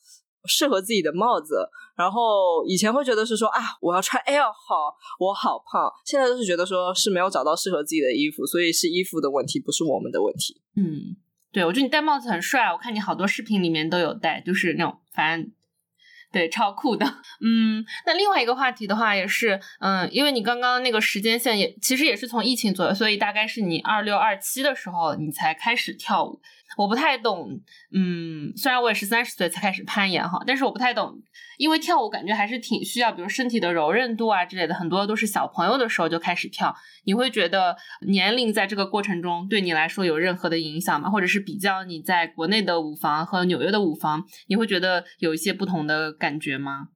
[0.48, 5.92] 适合自己的帽子，然后以前会觉得是说啊，我要穿 L 号，我好胖。
[6.06, 10.62] 现在都是觉得说是没有找到适合自己的衣服，所以是衣服的问题，不是我们的问题。
[10.76, 11.16] 嗯，
[11.52, 15.52] 对，我觉得你戴帽子很帅，我看你好多视频里面都有戴，就是那种反正。
[16.30, 17.06] 对，超酷的。
[17.42, 26.42] 嗯，那另外一个话题的话，也是，嗯，因为你刚刚那个时间线也其实也是从疫情左右，所以大概是你二六二七的时候你才开始跳舞。
[26.76, 27.62] 我不太懂，
[27.94, 31.18] 嗯，虽然我也是三十岁才开始攀岩哈，但是我不太懂，
[31.58, 36.76] 因为跳舞感觉还是挺需要，比如身体的柔韧度啊之类的，很多都是小朋友的时候就开始跳。
[37.06, 41.10] 你会觉得年龄在这个过程中对你来说有任何的影响吗？
[41.10, 46.90] 或者是比较你在国内的舞房和纽约的舞房，你会觉得有一些不同的感觉吗？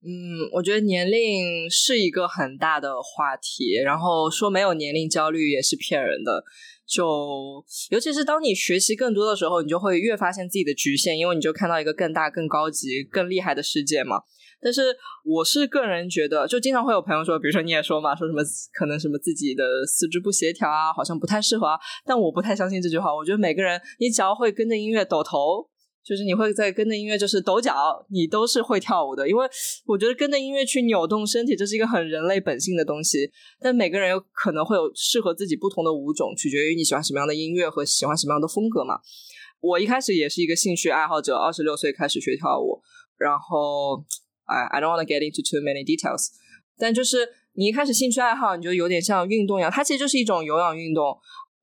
[0.00, 6.44] 嗯，我觉得年龄是一个很大的话题，然后说没有年龄焦虑也是骗人的。
[6.88, 14.16] 就尤其是当你学习更多的时候，你就会越发现自己的局限，因为你就看到一个更大、更高级、更厉害的世界嘛。
[14.60, 21.78] 但是我是个人觉得，就经常会有朋友说，比如说你也说嘛，说什么可能什么自己的四肢不协调啊，好像不太适合啊。
[22.04, 23.14] 但我不太相信这句话。
[23.14, 25.68] 我觉得每个人，你只要会跟着音乐抖头。
[26.08, 27.74] 就是你会在跟着音乐，就是抖脚，
[28.08, 29.28] 你都是会跳舞的。
[29.28, 29.46] 因为
[29.84, 33.30] 我觉得跟着音乐去扭动身体，这是一个很人类本性的东西。
[33.60, 39.00] 但每个人有可能会有适合自己不同的舞种，取决于你喜欢什么样的音乐和喜欢什么样的风格嘛。
[39.60, 42.80] 我一开始也是一个兴趣爱好者，二十六岁开始学跳舞，
[43.18, 44.02] 然后
[44.46, 46.28] 哎，I don't want to get into too many details。
[46.78, 51.18] 但就是你一开始兴趣爱好，你就有点像运动一样，它其实就是一种有氧运动。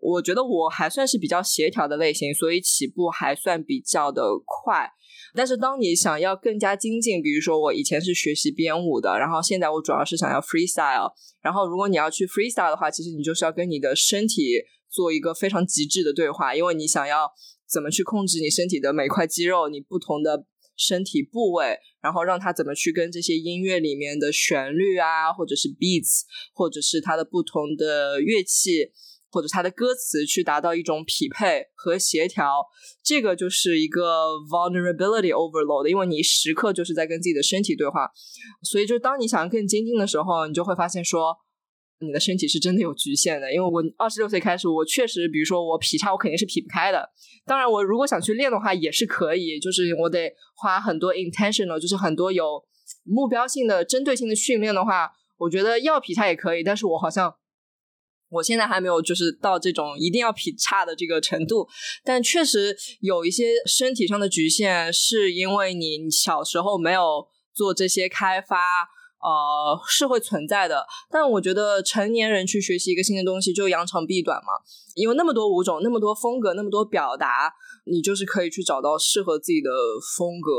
[0.06, 4.88] 我觉得我还算是比较协调的类型，所以起步还算比较的快。
[5.34, 11.12] 但是当你想要更加精进，比如说我以前是学习编舞的，然后现在我主要是想要 freestyle。
[11.42, 14.44] 然后如果你要去 freestyle 的话，其实你就是要跟你的身体
[14.90, 17.32] 做一个非常极致的对话，因为你想要
[17.68, 20.46] 怎么去控制你身体的每块肌肉，你不同的
[20.78, 26.22] 身体部位，然后让它怎么去跟这些音乐里面的旋律啊，或者是 beats，
[26.54, 28.92] 或者是它的不同的乐器。
[29.36, 32.66] 或者它的歌词去达到一种匹配和协调，
[33.04, 38.10] 这个就是一个 vulnerability overload，因为你时刻就是在跟自己的身体对话，
[38.64, 41.36] 所以就当你想更精进的时候，你就会发现说，
[42.00, 43.54] 你的身体是真的有局限的。
[43.54, 47.10] 因为我二十六岁开始，我确实，比如说我劈叉，我肯定是劈不开的。
[47.46, 52.64] 当然，我如果想去练的话，也是可以，就是我得花很多 intentional，就是很多有
[53.04, 57.36] 目标性的、针对性的训练的话，我觉得要劈叉也可以，但是我好像。
[58.36, 61.68] 我现在还没有就是到这种一定要劈叉的这个程度，
[62.04, 68.58] 但确实有一些身体上的局限，是因为你小时候没有做这些开发，
[69.22, 74.52] 呃，是会存在的，但我觉得成年人去学习一个新的东西就扬长避短嘛，
[74.94, 77.52] 因为那么多舞种，那么多风格，那么多表达，
[77.86, 79.70] 你就是可以去找到适合自己的
[80.18, 80.52] 风格。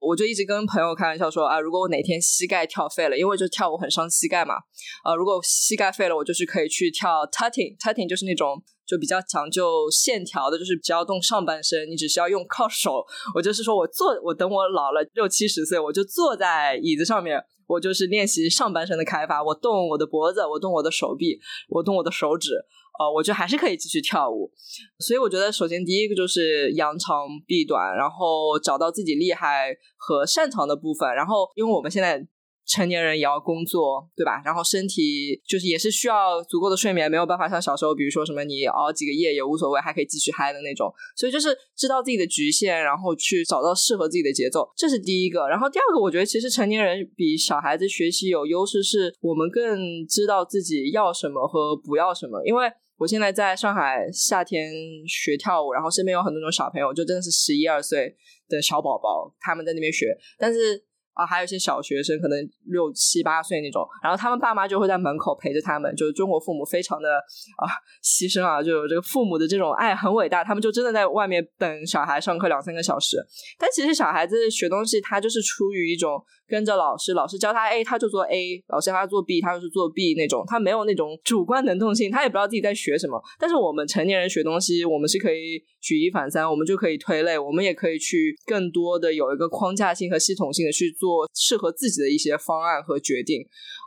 [0.00, 4.54] 我就一直跟朋友开玩笑说啊，如果我哪天膝盖跳废了，因为就跳舞很伤膝盖嘛，
[5.02, 13.04] 啊，如果膝盖废了，我就是可以去跳 tutting，tutting 就是那种就比较讲究线条的，就是只要动上半身，你只需要用靠手。
[13.34, 17.42] 我就是说我坐，我等我老了六七十岁，我就坐在椅子上面。
[17.68, 22.52] 我就是练习上半身的开发，我动我的脖子，我动我的手臂，我动我的手指，
[22.98, 24.50] 呃，我觉得还是可以继续跳舞。
[24.98, 32.26] 所以我觉得，首先第一个就是扬长避短，然后找到自己厉害和擅长的部分，然后因为我们现在。
[32.68, 34.42] 成年人也要工作，对吧？
[34.44, 40.92] 然后身体就是也是需要足够的睡眠，没有办法像小时候，比如说什么你熬几个夜也无所谓，还可以继续嗨的那种。
[41.16, 45.46] 所以就是知道自己的局限，然后去找到适合自己的节奏，这是第一个。
[45.46, 52.44] 然后第二个，我觉得其实成年人比小孩子学习有优势，是我们更知道自己要什么和不要什么。
[52.44, 52.66] 因为
[52.98, 54.72] 我现在在上海夏天
[55.06, 58.16] 学跳舞，然后身边有很多种小朋友，就真的是十一二岁
[58.48, 60.84] 的小宝宝，他们在那边学，但是。
[61.16, 65.90] 啊，还有一些小学生，可能六七八岁那种，然后他们爸妈就会在门口陪着他们。
[65.96, 67.08] 就是中国父母非常的
[67.56, 67.64] 啊
[68.04, 73.16] 牺牲啊，就有这个父母的这种爱很伟大，他们就真的在外面等小孩上课两三个小时。
[73.58, 76.22] 但其实小孩子学东西，他就是出于一种。
[76.48, 80.44] 跟着老师，老师教他 A，他就做 A；老师教他做 B，他就是做 B 那种。
[80.46, 83.20] 他没有那种主观能动性，他也不知道自己在学什么。
[83.38, 93.44] 但是我们成年人学东西，我们是可以举一反三，我们就可以推类，我们也可以去更多的有一个框架性和系统性的去做适合自己的一些方案和决定。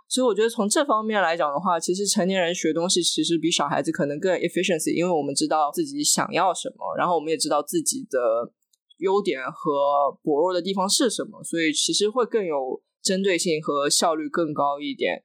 [0.07, 8.51] 所以我觉得从这方面来讲的话，其实成年人学东西其实比小孩子可能更 efficiency，因为我们知道自己想要什么，然后我们也知道自己的。
[8.99, 11.43] 优点和薄弱的地方是什么？
[11.43, 15.23] 所以其实会更有针对性和效率更高一点。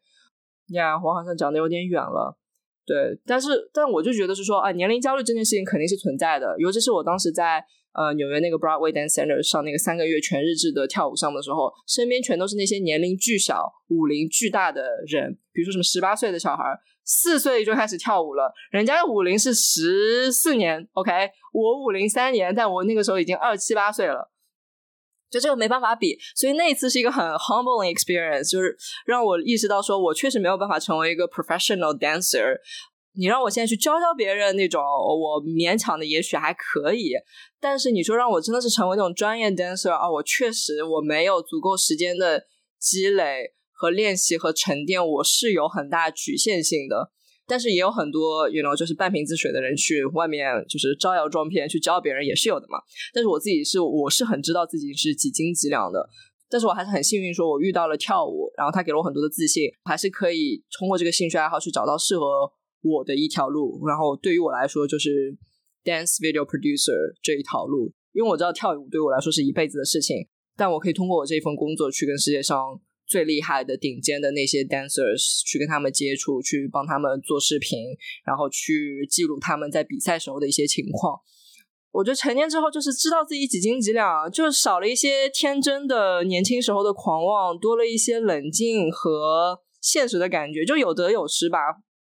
[0.69, 2.39] 呀，我好像讲的有点远了。
[2.87, 6.55] 对，但是但我就觉得是说啊，年龄焦虑这件事情肯定是存在的。
[6.59, 16.65] 尤其是我当时在呃纽约那个 Broadway Dance Center 上那个三个月全日制的跳舞项目的时候，身边全都是那些年龄巨小、舞龄巨大的人，比如说什么十八岁的小孩。
[17.07, 21.13] 四岁就开始跳舞了，人家的舞龄是十四年，OK，
[21.53, 24.33] 我舞龄三年，但我那个时候已经二七八岁了，
[25.31, 32.57] 就这个没办法比，所以那一次是一个很 humbling experience，就是让我意识到说我确实没有办法成为一个 professional dancer。
[33.17, 37.13] 你让我现在去教教别人那种，我勉强的也许还可以，
[37.61, 42.45] 但是你说让我真的是成为那种专业 dancer 啊，我确实我没有足够时间的
[42.79, 43.55] 积累。
[43.77, 47.11] 和练习和沉淀，我是有很大局限性的，
[47.45, 52.79] 但是也有很多，you know，就是半瓶子水的人去外面就是招摇撞骗去教别人也是有的嘛。
[53.13, 56.09] 但是我自己是我是很知道自己是几斤几两的，
[56.49, 62.25] 但是我还是很幸运，说我遇到了跳舞，然后他给了我很多的自信，还是可以通过这个兴趣爱好去找到适合
[62.85, 63.85] 我的一条路。
[63.87, 65.37] 然后对于我来说，就是
[65.83, 72.81] dance video producer 这一条路，因为我知道跳舞对我来说是一辈子的事情，但我可以通过我这份工作去跟世界上。
[73.07, 77.79] 最厉害的、顶尖的那些 dancers 去跟他们接触，去帮他们做视频，
[78.25, 81.21] 然后去记录他们在比赛时候的一些情况。
[81.93, 91.59] 我觉得成年之后，就是知道自己几斤几两，就少了一些天真的年轻时候的狂妄，多了一些冷静和现实的感觉，就有得有失吧。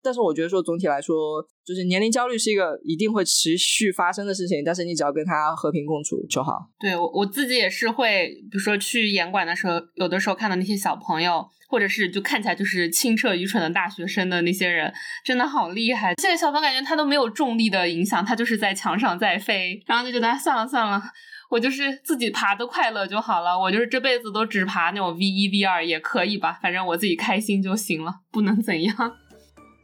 [0.06, 4.64] 但是我觉得说总体来说，就是年龄焦虑是一个一定会持续发生的事情。
[4.64, 6.70] 但是你只要跟他和平共处就好。
[6.80, 16.14] 对我我自己也是会，比如说去演馆的时候，有的时候看到那些小朋友，或者是就看起来就是清澈愚蠢的大学生的那些人，真的好厉害。
[16.22, 21.02] 现在小朋友感觉他都没有重力的影响，他就是在墙上在飞，然后就觉得算了算了，
[21.50, 23.60] 我就是自己爬的快乐就好了。
[23.60, 28.96] 我就是这辈子都只爬那种 V 一 V 二也可以吧，反正我自己开心就行了，不能怎样。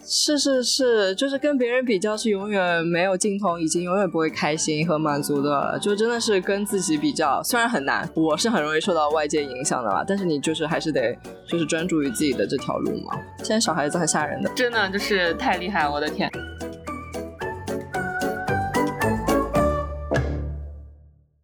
[0.04, 5.80] 是是是，就是跟别人比较是永远没有尽头，已经永远不会开心和满足的。
[5.82, 10.04] 就真的是跟自己比较，虽然很难，我是很容易受到外界影响的吧。
[10.06, 13.18] 但是你就是还是得就是专注于自己的这条路嘛。
[13.38, 16.30] 现在小孩子很吓人的，真的就是太厉害，我的天。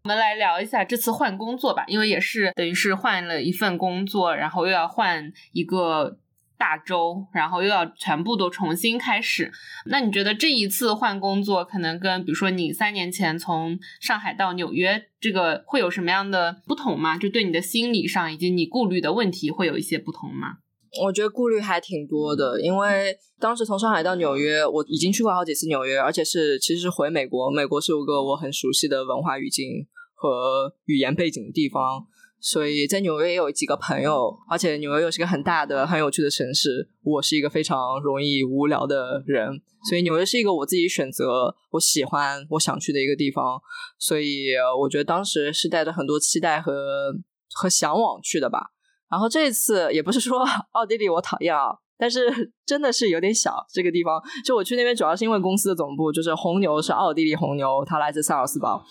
[0.04, 6.17] 我们来聊一下这次换工作吧，因为也是等于是换了一份工作，然后又要换一个。
[6.58, 9.52] 大洲，然后又要全部都重新开始。
[9.86, 17.17] 那你觉得这一次换工作，可能跟比如说你三年前从上海到纽约，这个会有什么样的不同吗？
[17.17, 20.58] 就对你的心理上以及你顾虑的问题会有一些不同吗？
[21.04, 27.52] 我觉得顾虑还挺多的，因为当时从上海到纽约，我已经去过好几次纽约，而且是其实是回美国。
[27.52, 29.86] 美国是有个我很熟悉的文化语境
[30.16, 32.08] 和语言背景的地方。
[32.40, 36.88] 所以在纽约也有几个朋友，而且纽约又是个很大的、很有趣的城市。
[37.04, 43.60] 我是一个非常容易无聊的人，所以纽约是一个我自己选择、我喜欢、我想去的一个地方。
[43.98, 47.14] 所以我觉得当时是带着很多期待和
[47.54, 48.72] 和向往去的吧。
[49.10, 52.28] 然后这次也不是说 奥地利我讨厌啊，但是
[52.66, 54.22] 真的是有点小这个地方。
[54.45, 58.84] 就我去那边主要是因为公司的总部就是红牛是奥地利红牛，它来自萨尔斯堡。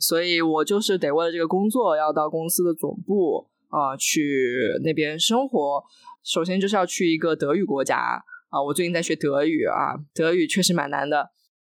[0.00, 5.82] 所以我就是得为了这个工作要到公司的总部啊去那边生活。
[6.24, 11.30] 首先就是要去一个德语国家啊，我最近在学德语啊，德语确实蛮难的。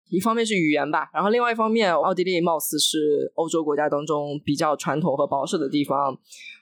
[0.10, 6.18] 一方面是语言吧，然后另外一方面，奥地利貌似是欧洲国家当中比较传统和保守的地方，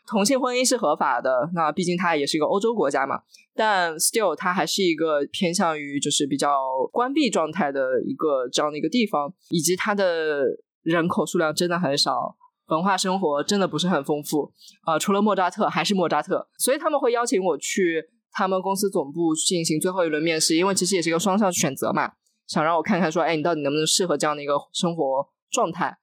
[0.07, 1.49] 同性婚姻是合法的。
[1.55, 3.21] 那毕竟它也是一个欧洲国家嘛，
[3.55, 6.49] 但 still 它还是一个偏向于就是比较
[6.91, 10.45] 关闭状态的一个这样的一个地方，以及它的。
[10.83, 12.37] 人口数量真的很少，
[12.67, 14.53] 文化生活真的不是很丰富
[14.85, 14.97] 啊！
[14.97, 22.13] 除了莫扎特还是莫扎特，所以他们会邀请我去他们公司总部进行最后一轮面试，因为其实也是一个双向选择嘛，
[22.47, 25.03] 想让我看看说，哎，你到底能不能适合这样的一个生活
[25.51, 25.97] 状态？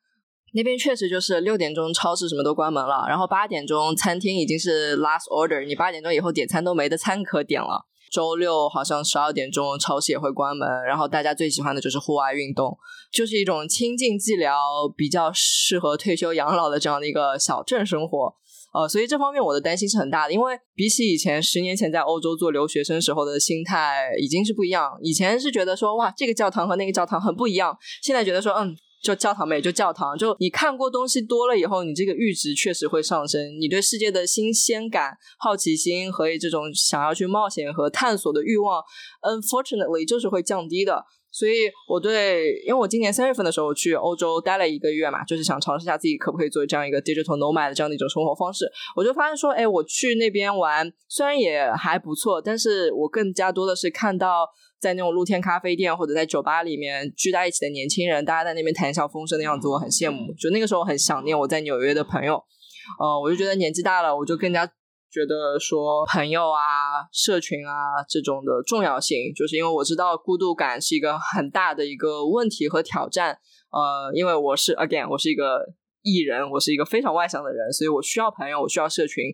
[0.53, 7.86] 那边确实就是六点钟超市什么都关门了，然后八点钟餐厅已经是 last order，你八点钟以后点餐都没得餐可点了。
[8.12, 12.78] 周六好像十二点钟超市也会关门，然后大家最喜欢的就是户外运动，
[13.11, 14.55] 就是一种清静寂寥、
[14.95, 18.36] 比较适合退休养老的这样的一个小镇生活。
[18.75, 24.99] 呃，所以这方面我的担心是很大的，因为比起以前十年前在欧洲做留学生时候的心态已经是不一样。
[25.01, 28.77] 以前是觉得说哇，这个教堂和那个教堂很不一样，现在觉得说嗯。
[29.05, 30.16] 就教堂呗，就教堂。
[30.16, 33.39] 就你看过东西多了以后，你这个阈值确实会上升。
[33.61, 38.83] 你对世界的新鲜感、好奇心和这种想要去冒险和探索的欲望
[39.20, 41.05] ，unfortunately 就是会降低的。
[41.35, 41.53] 所以
[41.89, 48.70] 我对，因为我今年三月份的时候去欧洲待了一个月嘛，就是想尝试一下自己可不可以做这样一个 digital nomad 的这样的一种生活方式。
[48.95, 54.49] 我就发现说，哎，我去那边玩虽然也还不错，但是我更加多的是看到。
[54.80, 60.30] 在那种露天咖啡店或者在酒吧里面聚在一起的年轻人，大家在那边谈笑风生的样子，我很羡慕。
[60.35, 62.35] 就那个时候很想念我在纽约的朋友，
[63.01, 64.70] 呃，我就觉得年纪大了，我就更加
[65.15, 73.39] 觉得说朋友啊、社群啊这种的重要性，就是因为我知道孤独感是一个很大的一个问题和挑战。
[73.71, 75.75] 呃，因为我是 again，我是一个。
[76.07, 79.25] 艺人，我是一个非常外向的人，所以我需要朋友，我需要社群，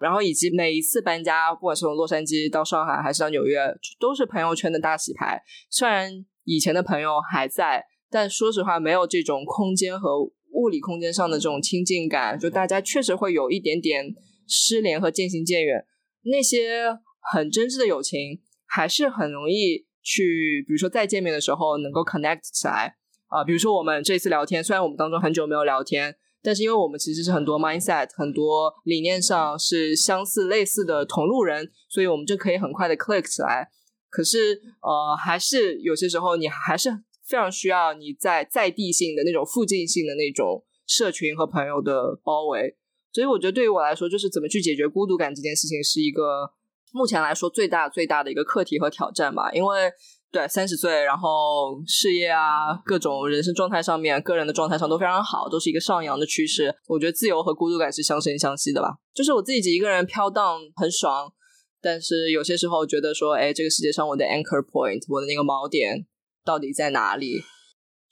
[0.00, 3.60] 然后以及每一次搬家，不管是从洛杉矶到上海还是到纽约，
[4.00, 5.40] 都是朋友圈的大洗牌。
[5.70, 6.10] 虽然
[6.42, 14.12] 以前的朋友还在，但说实话，没有这种空间和物理空间上的这种亲近感，就大家确实会有一点点
[14.46, 15.84] 失联和渐行渐远。
[16.22, 16.98] 那些
[17.32, 22.96] 很真挚的友情，还是很容易去，比如说再见面的时候能够 connect 起来。
[23.28, 33.68] 啊，比如说我们这次聊天，虽然我们当中很久没有聊天，但是因为我们其实是很多 mindset、很多理念上是相似类似的同路人，所以我们就可以很快的 click 起来。
[34.08, 36.90] 可是，呃，还是有些时候你还是
[37.28, 42.76] 非常需要你在在地性的那种附近性的那种社群和朋友的包围。
[43.16, 46.50] 所以，我觉得对于我来说，就是怎么去解决孤独感这件事情，是一个
[46.92, 49.90] 目前来说最大最大的一个课题和挑战吧，因为。
[50.32, 56.74] 对，三十岁，然后事业啊，各种人生状态上面，个人的状态上都非常好，都是一个上扬的趋势。
[56.88, 58.98] 我觉得自由和孤独感是相生相息的吧。
[59.14, 61.32] 就是我自己一个人飘荡很爽，
[61.80, 66.04] 但是有些时候觉得说，哎，这个世界上我的 anchor point，我的那个锚点
[66.44, 67.40] 到底在哪里？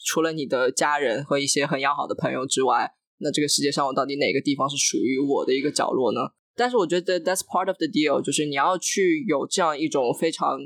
[0.02, 6.20] 除了你的家人和一些很要好的朋友之外，那这个世界上我到底哪个地方是属于我的一个角落呢？
[6.54, 10.58] 但是我觉得 that's part of the deal，就是你要去有这样一种非常。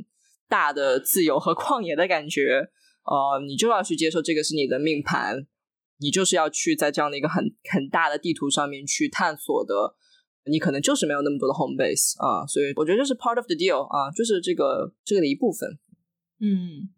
[0.51, 2.71] 大的自由和旷野的感觉，
[3.05, 5.47] 呃，你就要去接受这个是你的命盘，
[5.99, 9.95] 你就是要去在这样的一个很很大的地图上面去探索的，
[10.51, 15.69] 你可能就是没有那么多的 home base 啊，所以我觉得这是 part of the deal 啊，就是这个这个的一部分。
[16.41, 16.89] 嗯，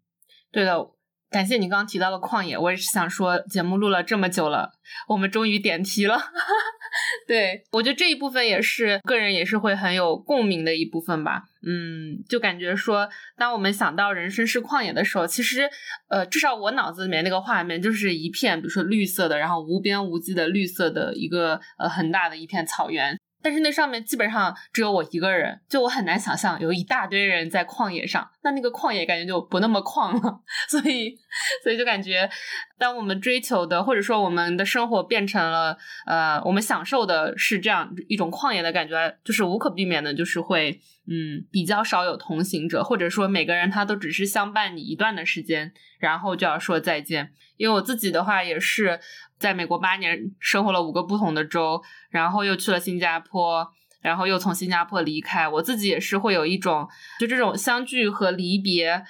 [0.49, 0.89] 对的。
[1.31, 4.69] 感谢你刚刚提到了旷野，我也是想说，节目录了这么久了，
[5.07, 6.19] 我们终于点题了。
[7.25, 11.43] 对我觉得这一部分也是个人也是会很有共鸣的一部分吧。
[11.65, 13.07] 嗯，就感觉说，
[13.37, 15.69] 当我们想到人生是旷野的时候，其实
[16.09, 23.17] 呃，至少我脑子里面那个画面就是一片，比如说绿色的，然后无边无际的绿色的一个呃很大的一片草原。
[23.43, 30.41] 但是那上面基本上只有我一个人，就我很难想象有一大堆人在旷野上，那那个旷野感觉就不那么旷了。
[30.69, 31.17] 所以，
[31.63, 32.29] 所以就感觉，
[32.77, 47.33] 当我们追求的或者说我们的生活变成了呃，我们享受的是这样一种旷野的感觉，就是无可避免的，就是会嗯比较少有同行者，或者说每个人他都只是相伴你一段的时间，然后就要说再见。
[47.57, 48.99] 因为我自己的话也是。
[49.41, 51.81] 在美国八年，生活了五个不同的州，
[52.11, 53.67] 然后又去了新加坡，
[54.01, 55.47] 然后又从新加坡离开。
[55.47, 56.87] 我自己也是会有一种，
[57.19, 59.03] 就这种相聚和离别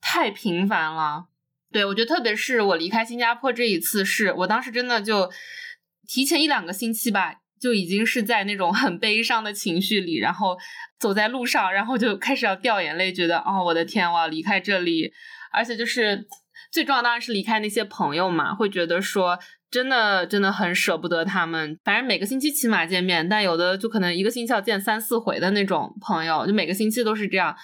[0.00, 1.24] 太频繁了。
[1.72, 5.30] 对我觉得，特别是我离开新加坡这一次，是我当时真的就
[6.06, 7.36] 提前一两个星期吧。
[7.62, 10.58] 就已经是在那种很悲伤的情绪里，然后
[10.98, 15.12] 走在路上，然后就开始要掉眼泪，觉得哦，我的天，我要离开这里，
[15.52, 16.26] 而且就是
[16.72, 19.38] 最重要当然是离开那些朋友嘛，会觉得说
[19.72, 21.76] 真的真的很舍不得他们。
[21.82, 27.56] 反正每个星期起码见面，但有的就可能一个星期要见三四回的那种朋友，就每个星期都是这样。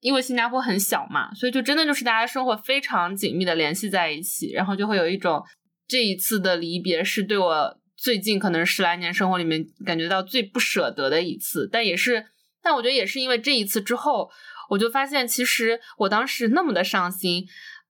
[0.00, 5.42] 因为新加坡很小嘛，所以就真的就是大家生活非常紧密的联系在一起，然后就会有一种
[5.86, 7.78] 这一次的离别是对我。
[7.98, 12.26] 最近可能十来年生活里面感觉到最不舍得的一次，但也是，
[12.62, 14.30] 但我觉得也是因为这一次之后，
[14.68, 17.46] 我就发现其实我当时那么的伤心，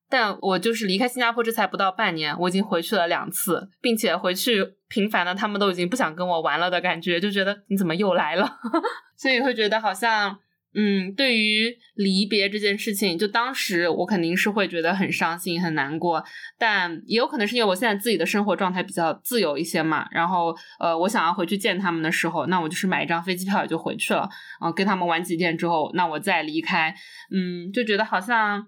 [0.08, 8.48] 但我就是离开新加坡这才不到半年，我已经回去了两次，并且回去频繁的他们都已经不想跟我玩了的感觉，就觉得你怎么又来了，
[9.16, 10.38] 所以会觉得好像。
[10.78, 16.22] 嗯，对于离别这件事情，就当时我肯定是会觉得很伤心、很难过，
[16.58, 20.06] 但也有可能是因为我现在自己的生活状态比较自由一些嘛。
[20.10, 24.28] 然后，呃，我想要回去见他们的时候，那我就是买一张飞机票也就回去了，
[24.62, 26.94] 嗯，跟他们玩几天之后，那我再离开，
[27.32, 28.66] 嗯，就觉得好像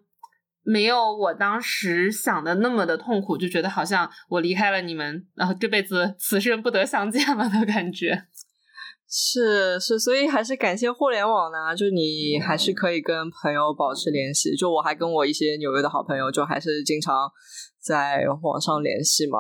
[0.70, 8.24] 没有我当时想的那么的痛苦，就觉得好像我离开了你们，然后这辈子此生不得相见了的感觉。
[9.08, 14.54] 是是，所以还是感谢互联网呢，就你还是可以跟朋友保持联系。
[14.54, 17.30] 就我还跟我一些纽约的好朋友，就还是经常
[17.80, 19.38] 在网上联系嘛。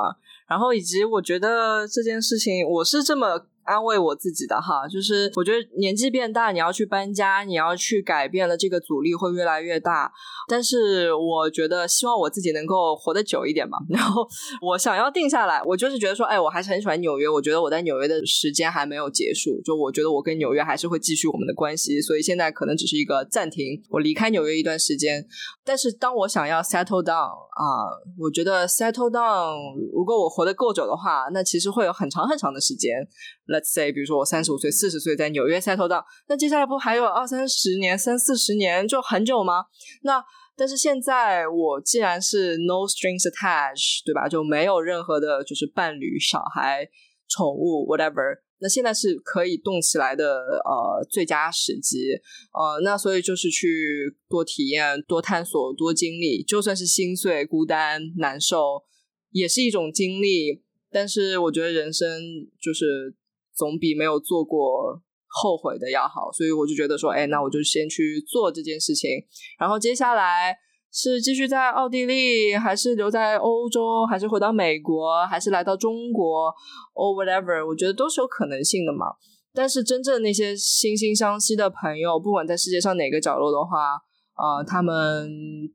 [0.48, 3.46] 然后以及我觉得这件事情，我是这么。
[3.68, 10.10] 安慰我自己的哈，就是我觉得年纪变大，你要去搬家，你要去改变的这个阻力会越来越大。
[10.48, 13.76] 但是我觉得希望我自己能够活得久一点吧。
[13.90, 14.26] 然后
[14.62, 17.28] 我想要定下来，我就是觉得说，哎，我还是很喜欢纽约。
[17.28, 22.00] 我觉得我在纽约的时间还没有结束，就我觉得我跟纽约还是会继续我们的关系。
[22.00, 25.26] 所以现在可能只是一个暂停，我离开纽约一段时间。
[25.68, 29.54] 但是当我想要 settle down 啊，我觉得 settle down，
[29.92, 33.06] 如果我活得够久的话，那其实会有很长很长的时间。
[33.46, 39.66] Let's say，比如说我三十五岁、四十岁在纽约 settle down，那接下来不还有二三十年、三四十年，就很久吗？
[40.04, 40.24] 那
[40.56, 44.26] 但是现在我既然是 no strings attached，对吧？
[44.26, 46.88] 就没有任何的，就是伴侣、小孩、
[47.28, 48.38] 宠物，whatever。
[48.60, 52.12] 那现在是可以动起来的，呃，最佳时机。
[52.52, 58.82] 呃，那所以就是去多体验、多探索、多经历，就算是心碎、孤单、难受，
[59.30, 60.62] 也是一种经历。
[60.90, 62.20] 但是我觉得人生
[62.60, 63.14] 就是。
[63.58, 69.10] 总比没有做过后悔的要好，所以我就觉得说，哎，那我就先去做这件事情。
[69.58, 70.56] 然后接下来
[70.92, 76.52] 是继续在奥地利，还是留在欧洲，还是回到美国，还是来到中国
[76.94, 79.06] ，or whatever，我觉得都是有可能性的嘛。
[79.52, 83.96] 但是真正那些惺惺相惜的朋友，不管在世界上哪个角落的话，
[84.36, 85.30] 呃，他们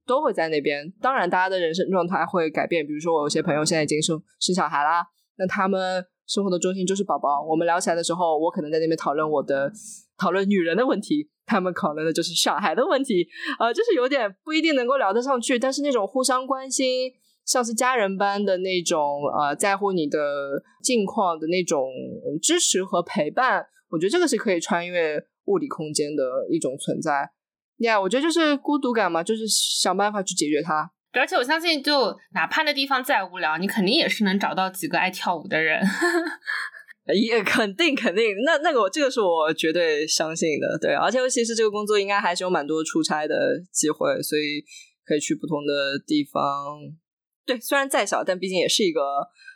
[0.05, 0.91] 都会在那边。
[1.01, 2.85] 当然，大家的人生状态会改变。
[2.85, 5.05] 比如说，我有些朋友现在已经生生小孩啦，
[5.37, 6.05] 那他们。
[6.25, 7.45] 生活的中心就是宝宝。
[7.45, 9.69] 我们聊起来的时候，我可能在那边讨论我的
[10.17, 13.27] 讨论女人的问题，他们讨论的就是小孩的问题，
[13.59, 15.59] 呃，就是有点不一定能够聊得上去。
[15.59, 17.11] 但是那种互相关心，
[17.45, 21.89] 像是家人般的那种，呃，在乎你的近况的那种
[22.41, 27.31] 支持和陪伴，我觉得这个是可以穿越物理空间的一种存在。
[27.79, 30.91] 呀，我觉得就是孤独感嘛，就是想办法去解决它。
[31.11, 35.79] 而且我相信，就哪怕那地方再无聊，你肯定也是能找到几个爱跳舞的人。
[37.13, 40.77] 也肯定肯定，那那个我这个是我绝对相信的。
[40.79, 44.63] 对，而且尤其是这个工作，应该还是有蛮多出差的机会，所以
[45.05, 46.41] 可以去不同的地方。
[47.45, 49.01] 对，虽然再小，但毕竟也是一个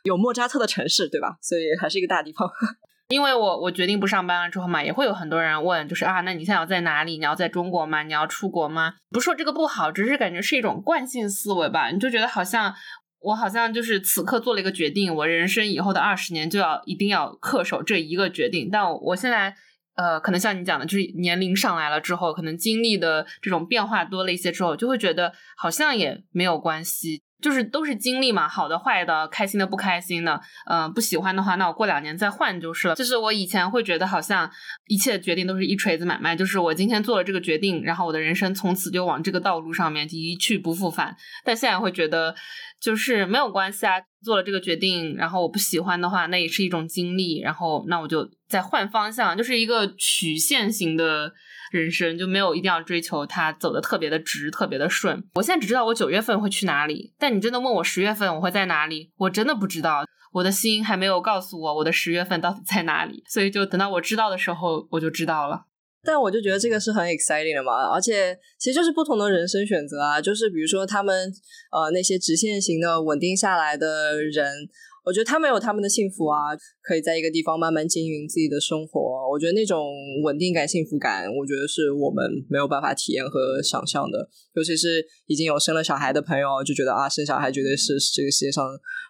[0.03, 1.37] 有莫扎特的城市，对吧？
[1.41, 2.49] 所以还是一个大地方。
[3.07, 7.17] 因为我我决定不上班了之后嘛，也会有很多人问，就是啊，那你现在要在哪里？
[7.17, 8.03] 你要在中国吗？
[8.03, 8.95] 你要出国吗？
[9.09, 11.89] 不是说这个不好，只是感觉是一种惯性思维吧。
[11.91, 12.73] 你就觉得好像
[13.19, 18.69] 我好像就是此刻做了一个决定，我人生以后的二十年就要一定要恪守这一个决定。
[18.71, 19.55] 但我现在
[19.95, 27.23] 呃，可能像你讲的，就是年龄上来了之后，可能经历的这种变化多了一些之后，就会觉得好像也没有关系。
[27.41, 32.95] 就是都是经历嘛，好的、坏的、开心的、不开心的，嗯，不喜欢的话，那我过两年再换就是了。
[32.95, 34.49] 就是我以前会觉得好像
[34.87, 41.15] 一切决定都是一锤子买卖，就是我今天做了这个决定，然后我的人生从此就往这个道路上面一去不复返。
[41.43, 42.33] 但现在会觉得
[42.81, 51.31] 就是没有关系啊，做了这个决定，然后我不喜欢的话，那也是一种经历，然后那我就再换方向，就是一个曲线型的
[51.71, 55.23] 人生，就没有一定要追求它走的特别的直、特别的顺。
[55.35, 60.05] 我现在只知道我九月份会去哪里，但你真的问我十月份我会在哪里，我真的不知道。
[60.33, 65.65] 我的心还没有告诉我我的十月份到底在哪里，所以就等到我知道的时候，我就知道了。
[66.03, 71.31] 但我就觉得这个是很 exciting 的嘛，而且其实就是不同的人生选择啊，就是比如说他们
[71.71, 74.69] 呃那些直线型的稳定下来的人。
[75.07, 76.51] 我觉得他们有他们的幸福啊，
[76.83, 78.99] 可以在一个地方慢慢经营自己的生活。
[79.31, 79.87] 我觉得那种
[80.21, 84.27] 稳定感、幸福感，我觉得是我们没有办法体验和想象的。
[84.53, 88.67] 尤其是已经有生了小孩的朋友，就觉得啊，生小孩绝对是这个世界上。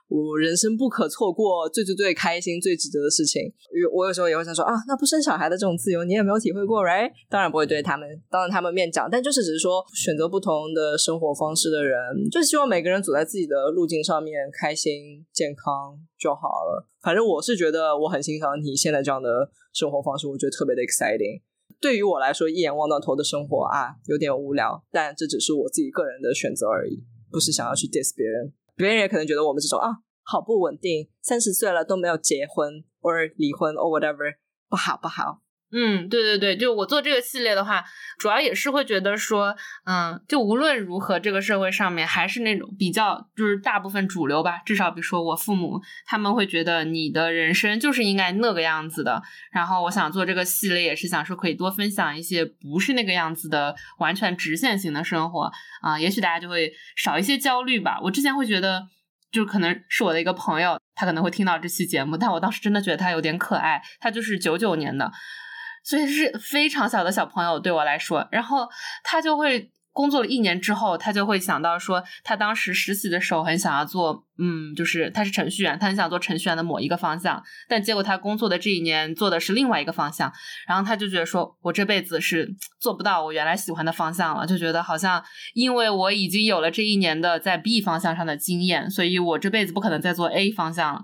[0.08, 3.51] 我人生不可错过，最最最开心、最值得的事情。
[3.93, 7.12] 我有时候也会想说啊，那不生小孩的这种自由，你有没有体会过？Right？
[7.30, 11.99] 当然不会对他们当着他们面讲，但就是只是说选择不同的生活方式的人，
[12.32, 16.88] 就希望每个人走在自己的路径上面，开心、健康就好了。
[17.01, 21.41] 反正我是觉得我很欣赏你现在这样的生活方式，我觉得特别的 exciting。
[21.82, 28.53] 对于我来说，一眼望到头的生活啊，有点无聊，但这只是我自己个人的选择而已，不是想要去 diss 别人。
[28.78, 29.89] 别人也可能觉得我们这种啊，
[30.23, 34.36] 好不稳定，三十岁了都没有结婚，，or 离婚，or whatever，
[34.69, 35.41] 不好不好。
[35.70, 37.84] 嗯，对对对，就我做这个系列的话，
[38.18, 39.53] 主要也是会觉得说，
[39.86, 49.22] 嗯，就无论如何，这个社会上面还是那种比较，就是大部分主流吧，至少比如说我父母，他们会觉得你的人生就是应该那个样子的。
[49.51, 55.51] 然后我想做这个系列，也是想说可以多分享一些不是那个样子的完全直线型的生活
[55.82, 57.99] 啊，也许大家就会少一些焦虑吧。
[58.01, 58.88] 我之前会觉得，
[59.34, 65.11] 就可能是我的一个朋友，他可能会听到这期节目，但我当时真的觉得他有点可爱，他就是九九年的。
[65.88, 68.68] 所以是非常小的小朋友对我来说，然后
[69.06, 80.30] 他就会工作了一年之后，他就会想到说，他当时实习的时候很想要做，嗯，就是他是程序员，他很想做程序员的某一个方向，但结果他工作的这一年做的是另外一个方向，
[80.68, 85.24] 然后他就觉得说，我这辈子是做不到我原来喜欢的方向了，就觉得好像
[85.54, 91.04] 因为我已经有了这一年的在 B 方向上的经验，所以我这辈子不可能再做 A 方向了。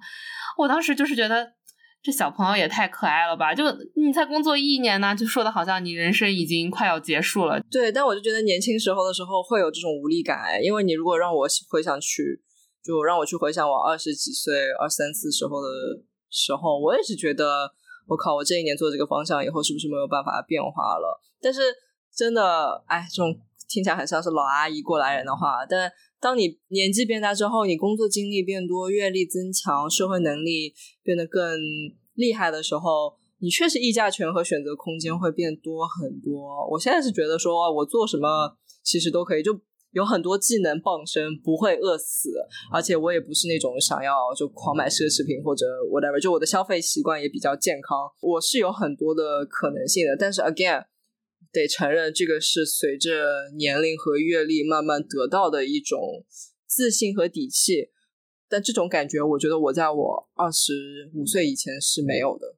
[0.58, 1.54] 我当时就是觉得。
[2.04, 3.56] 这小朋友也太可爱了吧！
[3.56, 3.64] 就
[3.96, 7.58] 你才工作一年呢，就说的好像你人生已经快要结束了。
[7.72, 12.42] 对，但我就觉得年轻时候的时候会有这种无力感，因为你如果让我回想去，
[12.84, 15.70] 就让我去回想我二十几岁、二三四时候的
[16.30, 17.72] 时候，我也是觉得，
[18.06, 21.22] 我靠，我这一年做这个方向以后是不是没有办法变化了？
[21.42, 21.62] 但是
[22.14, 23.34] 真的，哎，这种
[23.70, 25.90] 听起来很像是老阿姨过来人的话，但
[26.24, 31.44] 当你年纪变大之后，你工作经历变多，阅历增强，社会能力变得更
[32.14, 36.66] 厉害的时候，你确实议价权和选择空间会变多很多。
[36.72, 39.60] 我现在是觉得说，我做什么其实都可以，就
[39.92, 42.30] 有很多技能傍身，不会饿死，
[42.72, 50.16] 而且我也不是那种想要就狂买奢侈品或者 whatever，就我的消费习惯也比较健康，我是有很多的可能性的。
[50.18, 50.86] 但是 again。
[51.54, 56.26] 得承认，这个是随着年龄和阅历慢慢得到的一种
[56.66, 57.92] 自信和底气。
[58.50, 62.56] 但这种感觉，我觉得我在我二十五岁以前是没有的。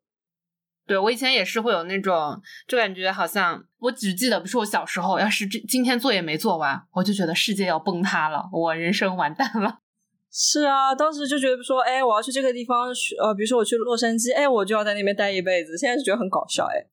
[0.88, 9.80] 对我以前也是会有那种，就感觉好像我只记得，比如说我小时候，要是这今天作业没做完，我就觉得世界要崩塌了，我人生完蛋了。
[10.32, 12.90] 是啊，当时就觉得说，哎，我要去这个地方，
[13.22, 15.78] 呃，比如说我去洛杉矶，哎，我就要在那边待一辈子。
[15.78, 16.86] 现在是觉得很搞笑，哎。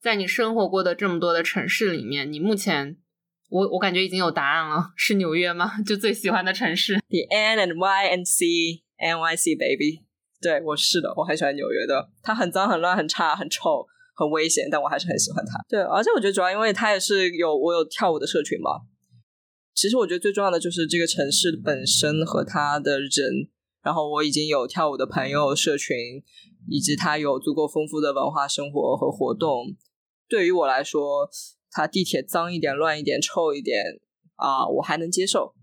[0.00, 2.96] 在你生活过的这么多的城市里面，你目前
[3.48, 5.82] 我我感觉已经有答案了，是纽约吗？
[5.82, 10.04] 就最喜欢的城市？The N and Y and C N Y C baby，
[10.40, 12.10] 对我是的，我很喜欢纽约的。
[12.22, 15.58] 它很脏、很乱、很差、很臭、很危险，但我还是很喜欢它。
[15.68, 18.82] 对，而且我觉得主要因为它也是有我有跳舞的社群嘛。
[19.74, 23.48] 其实我觉得最重要的就是这个城市本身和它的人，
[23.82, 25.96] 然后我已经有跳舞的朋友社群，
[26.68, 29.76] 以及它有足够丰富的文化生活和活动。
[30.28, 31.28] 对于我来说，
[31.70, 33.82] 它地铁脏一点、乱一点、臭一点
[34.36, 35.54] 啊，我还能接受，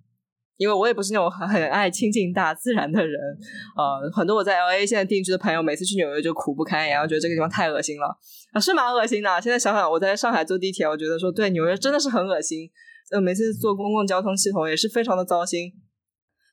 [0.57, 3.19] 因为我也不是那种很很爱亲近大自然的人。
[3.77, 8.07] 呃，很多我在 L A 现在定居的朋友，每次去纽约就苦不堪言，觉得这个地方太恶心了
[8.53, 9.29] 啊，是蛮恶心的。
[9.41, 12.69] 现在想想，我在上海坐地铁，我觉得说对纽约真的是很恶心。
[13.11, 15.71] 呃，每次坐公共交通系统也是非常的糟心。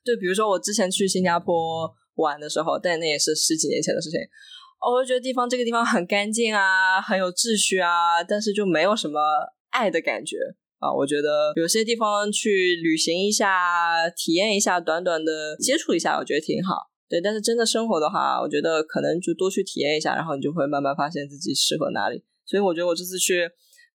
[0.05, 4.19] 就比如说我之前去新加坡玩的时候，但那也是十几年前的事情。
[4.91, 9.19] 我就觉得地方这个地方很干净啊，很有秩序啊，但是就没有什么
[9.69, 10.35] 爱的感觉
[10.79, 10.91] 啊。
[10.93, 16.91] 我觉得有些地方去旅行一下，体验一下，短短的接触一下，我觉得挺好。
[17.07, 22.23] 对，但是真的生活的话，我觉得可能就多去体验一下，然后你就会慢慢发现自己适合哪里。
[22.45, 23.49] 所以我觉得我这次去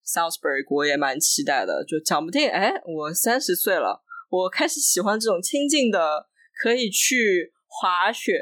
[0.06, 1.84] Southbury，我也蛮期待的。
[1.84, 6.28] 就讲不定，哎，我三十岁了，我开始喜欢这种亲近的，
[6.62, 8.40] 可以去滑雪。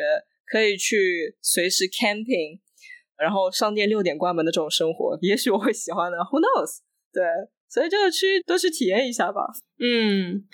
[0.51, 2.61] 可以去随时 camping，
[3.19, 6.19] 然后商店六点关门的这种生活，也许我会喜欢的。
[6.19, 6.79] Who knows？
[7.13, 7.23] 对，
[7.69, 9.43] 所以就去都去体验一下吧。
[9.79, 10.45] 嗯。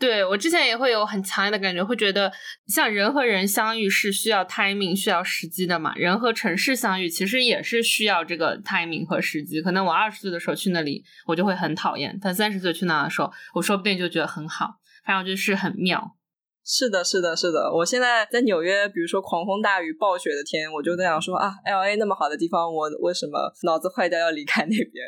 [0.00, 2.32] 对我之前也会有很强烈的感觉，会觉得
[2.66, 5.94] 像人和人相遇是需要 timing、需要时机的嘛。
[5.94, 9.62] 人和城市相遇其实也是需要这个 timing 和时机。
[9.62, 14.80] 可能我二十岁的时候去那里，我就会很讨厌；但三十岁去那的时候，我说不定就觉得很好。
[15.06, 16.16] 反正我觉得是很妙。
[16.64, 17.68] 是的，是的，是的。
[17.74, 25.04] 我现在在纽约，比如说狂风大雨、暴雪的天，我就在想说啊，L A 那么好的地方，我为什么脑子坏掉要离开那边？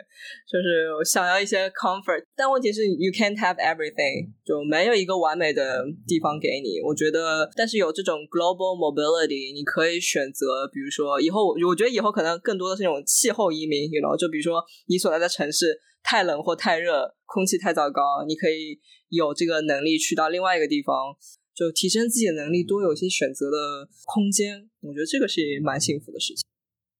[0.50, 2.26] 就是想要一些 comfort。
[2.34, 6.82] 但问题是，you can't have everything，就没有一个完美的地方给你。
[6.84, 21.14] 我觉得，但是有这种 global mobility，你可以选择，比如说以后，我觉得以后可能更多的是那种气候移民，you know，就比如说你所在的城市太冷或太热，空气太糟糕，你可以有这个能力去到另外一个地方。
[21.55, 26.42] 就提升自己的能力，多有一些选择的空间，我觉得这个是蛮幸福的事情。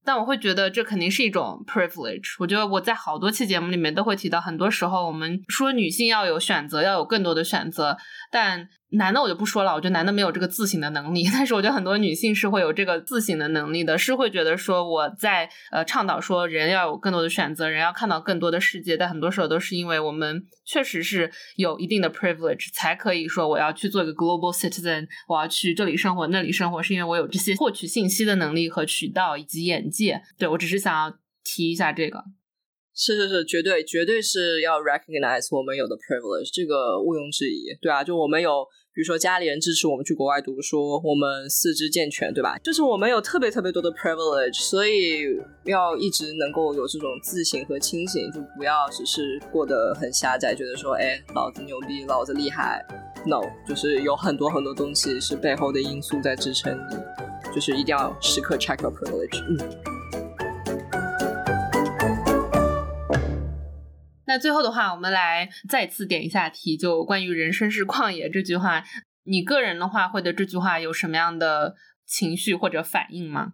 [0.07, 2.36] 但我会觉得这肯定是一种 privilege。
[2.38, 7.96] 我觉得我在好多期节目里面都会提到，很多时候我们说女性要有选择，要有更多的选择，
[8.30, 8.68] 但。
[8.91, 30.22] 男的我就不说了，我觉得男的没有这个自省的能力， 但是我觉得很多女性是会有这个自省的能力的，是会觉得说我在呃倡导说人要有更多的选择，人要看到更多的世界，但很多时候都是因为我们确实是有一定的 privilege 才可以说我要去做一个 global citizen，我要去这里生活那里生活，是因为我有这些获取信息的能力和渠道以及眼界。
[30.39, 32.22] 对我只是想要提一下这个。
[32.95, 37.76] 是是是，绝对绝对是要 recognize 我们有的 privilege，这个毋庸置疑。
[37.82, 38.64] 对啊，就我们有。
[38.95, 42.57] 比如说家里人支持我们去国外读书，我们四肢健全，对吧？
[42.59, 52.86] 就是我们有特别特别多的 privilege，所以要一直能够有这种自省和清醒，就不要只是过得很狭窄，觉得说，哎，老子牛逼，老子厉害。
[53.26, 56.97] No，就是有很多很多东西是背后的因素在支撑你，
[57.53, 59.42] 就是一定要时刻 check your privilege。
[59.49, 60.03] 嗯。
[64.27, 68.83] 那最后的话，我们来再次点一下题，就关于“人生是旷野”这句话，
[69.25, 71.75] 你个人的话会对这句话有什么样的
[72.07, 73.53] 情绪或者反应吗？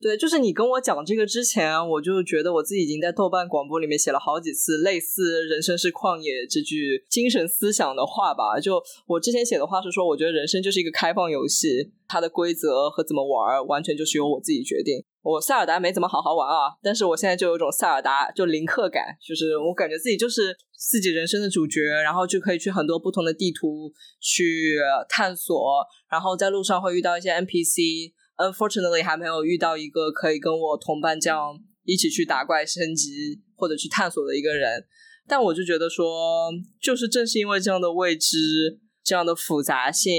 [0.00, 8.60] 对，就是你跟我讲这个之前，我就觉得我自己已经在豆瓣广播里面写了好几次类似“人生是旷野”这句精神思想的话吧。
[8.60, 15.02] 就我之前写的话是说，我觉得人生就是一个开放游戏，它的规则和怎么玩，完全就是由我自己决定。
[15.24, 28.12] 我塞尔达没怎么好好玩啊，但是我现在就有一种塞尔达就零氪感，就是我感觉自己就是自己人生的主角，然后就可以去很多不同的地图去探索，然后在路上会遇到一些 NPC。
[28.36, 34.84] Unfortunately，还没有遇到一个可以跟我同伴这样一起去打怪升级或者去探索的一个人。
[35.26, 36.50] 但我就觉得说，
[36.82, 40.12] 就是正是因为这样的未知、这样的复杂性，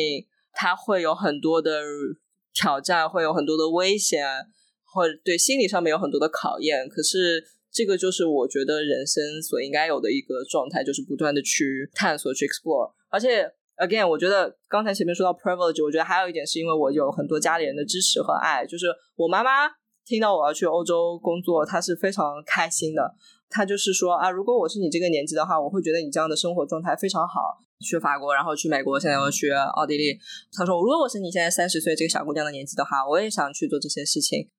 [0.54, 1.82] 它会有很多的
[2.54, 4.26] 挑战，会有很多的危险。
[4.96, 12.94] 或者对心理上面有很多的考验，可是这个就是我觉得人生所应该有的一个状态，就是不断的去探索、去 explore。
[13.10, 13.44] 而且
[13.76, 18.66] ，again，我觉得刚才前面说到 privilege，我觉得还有一点是因为我有很多家里人的支持和爱。
[18.66, 18.88] 就是
[19.18, 19.68] 我妈妈
[20.06, 23.14] 听到我要去欧洲工作，她是非常开心的。
[23.50, 27.60] 她就是说啊，如果我是你这个年纪的话，我会觉得你这样的生活状态非常好。
[27.82, 30.18] 去法国，然后去美国，现在又去奥地利。
[30.54, 34.50] 她说，如果我是你现在三十岁这个小姑娘的年纪的话，我也想去做这些事情。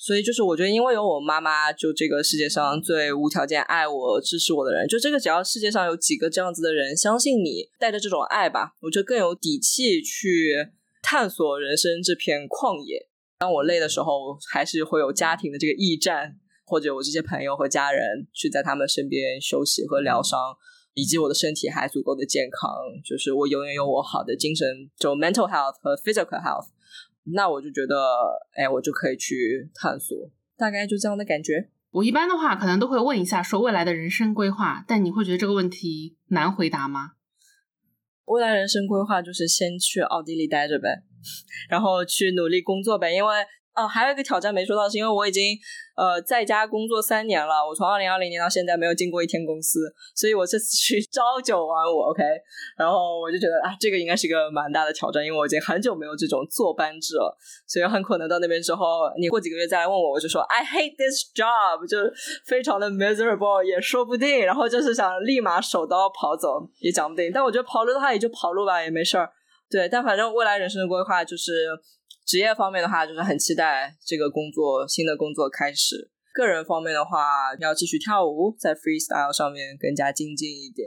[0.00, 10.68] 所以就是我觉得，因为有我妈妈，就这个世界上最无条件爱我、支持我的人，就这个只要世界上有几个这样子的人，相信你带着这种爱吧，我就更有底气去
[11.02, 13.08] 探索人生这片旷野。
[13.40, 20.38] 当我累的时候，还是会有家庭的这个驿站，或者我这些朋友和家人去在他们身边休息和疗伤，
[20.94, 22.70] 以及我的身体还足够的健康，
[23.04, 26.68] 就是我永远有我好的精神，就 mental health 和 physical health。
[27.34, 27.94] 那我就觉得，
[28.54, 31.70] 哎，我就可以去探索，大概就这样的感觉。
[31.90, 37.12] 我一般的话，可能都会问一下说未来的人生规划，但你会觉得这个问题难回答吗？
[38.26, 41.02] 未来人生规划就是先去奥地利待着呗，
[41.70, 43.34] 然后去努力工作呗，因为。
[43.78, 45.56] 哦，还有一个挑战没说到，是因为我已经
[45.96, 49.78] 呃在家工作三年了，我从二零二零年到现在没有进过一天公司，
[50.16, 52.22] 所以我这次去 朝九晚五，OK，
[52.76, 61.98] 然后我就觉得啊，这个应该是一个蛮大的挑战，因为我已经很久没有这种坐班制了，所以很可能到那边之后，你过几个月再来问我，我就说 I hate this job，就
[62.46, 69.30] 非常的 miserable，也说不定，然后就是想立马手刀跑走也讲不定，但我觉得跑路的话也就跑路吧，也没事儿，
[69.70, 71.52] 对，但反正未来人生的规划就是。
[72.28, 76.10] 职业方面的话，就是很期待这个工作新的工作开始。
[76.34, 80.86] 个人方面的话，要继续跳舞，在 freestyle 上面更加精进一点。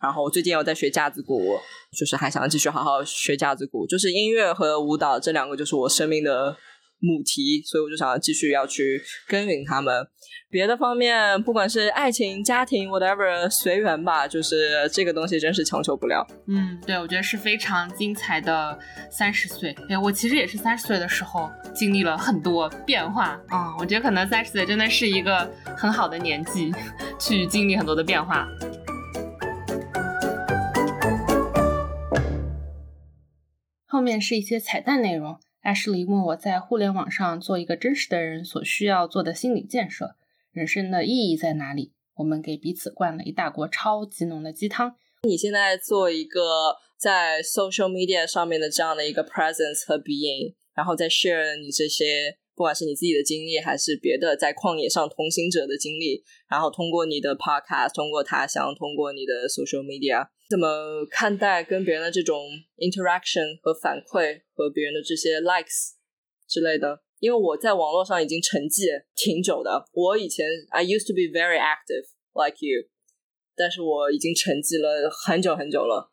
[0.00, 1.58] 然后我最近有在学架子鼓，
[1.98, 3.84] 就是还想继续好好学架子鼓。
[3.84, 6.56] 就是音乐和舞蹈这两个，就是我生命的
[6.98, 10.06] 母题，所以我就想要继续要去耕耘他们。
[10.48, 14.26] 别的方面，不管是爱情、家庭，whatever，随缘吧。
[14.28, 16.26] 就是这个东西真是强求不了。
[16.46, 18.78] 嗯，对，我觉得是非常精彩的
[19.10, 19.74] 三十岁。
[19.90, 23.38] 哎，我其实也是三十岁的时候经历了很多变化。
[23.52, 26.72] 嗯，我觉得可能三十岁真的是一个很好的年纪，
[27.18, 28.48] 去经历很多的变化。
[33.88, 35.38] 后面是一些彩蛋内容。
[35.66, 40.14] 艾什莉问我在互联网上做一个真实的人所需要做的心理建设，
[40.52, 41.92] 人生的意义在哪里？
[42.14, 44.94] 我们给彼此灌了一大锅超级浓的鸡汤。
[45.24, 52.38] 你现在做一个在 social media 上面的这样的一个 presence 和 being，然后再 share 你这些。
[52.54, 62.40] 不管是你自己的经历，还是别的在旷野上同行者的经历，然后通过你的 podcast，通过他乡，通过你的 social media，怎么看待跟别人的这种
[62.78, 65.92] interaction 和反馈，和别人的这些 likes
[66.48, 67.02] 之类的？
[67.20, 69.84] 因为我在网络上已经沉寂挺久的。
[69.92, 72.88] 我以前 I used to be very active like you，
[73.54, 76.10] 但是我已经沉寂了很久很久了。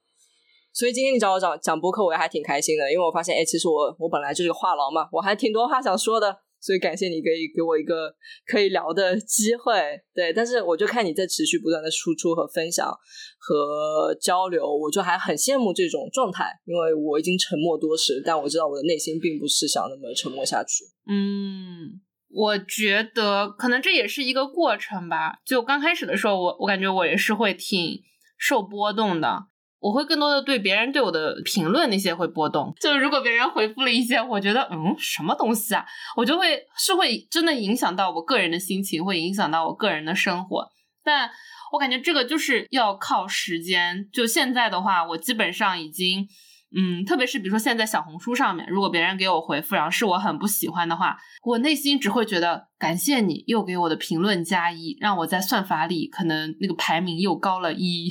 [0.74, 8.16] 所以今天你找我讲讲播客，我也还挺开心的，因为我发现，哎，其实我我本来就是个话痨嘛，我还挺多话想说的，所以感谢你可以给我一个
[8.48, 9.74] 可以聊的机会，
[10.16, 10.32] 对。
[10.32, 12.88] 但是我就看你在持续不断的输出和分享
[13.38, 20.86] 和交流，我就还很羡慕这种状态，因为我已经沉默多时，但我知道我的内心并不是想那么沉默下去。
[21.06, 22.00] 嗯，
[22.30, 25.40] 我觉得可能这也是一个过程吧。
[25.46, 28.02] 就刚开始的时候，我我感觉我也是会挺
[28.38, 29.48] 受波动的。
[29.84, 40.70] 我会更多的对别人对我的评论那些会波动，就是如果别人回复了一些我觉得嗯什么东西啊，我就会是会真的影响到我个人的心情，会影响到我个人的生活。
[41.04, 41.30] 但
[41.74, 44.08] 我感觉这个就是要靠时间。
[44.14, 46.26] 就现在的话，我基本上已经
[46.76, 58.10] 嗯，特别是比如说现在小红书上面，如果别人给我回复，然后是我很不喜欢的话，我内心只会觉得感谢你又给我的评论加一，让我在算法里可能那个排名又高了一。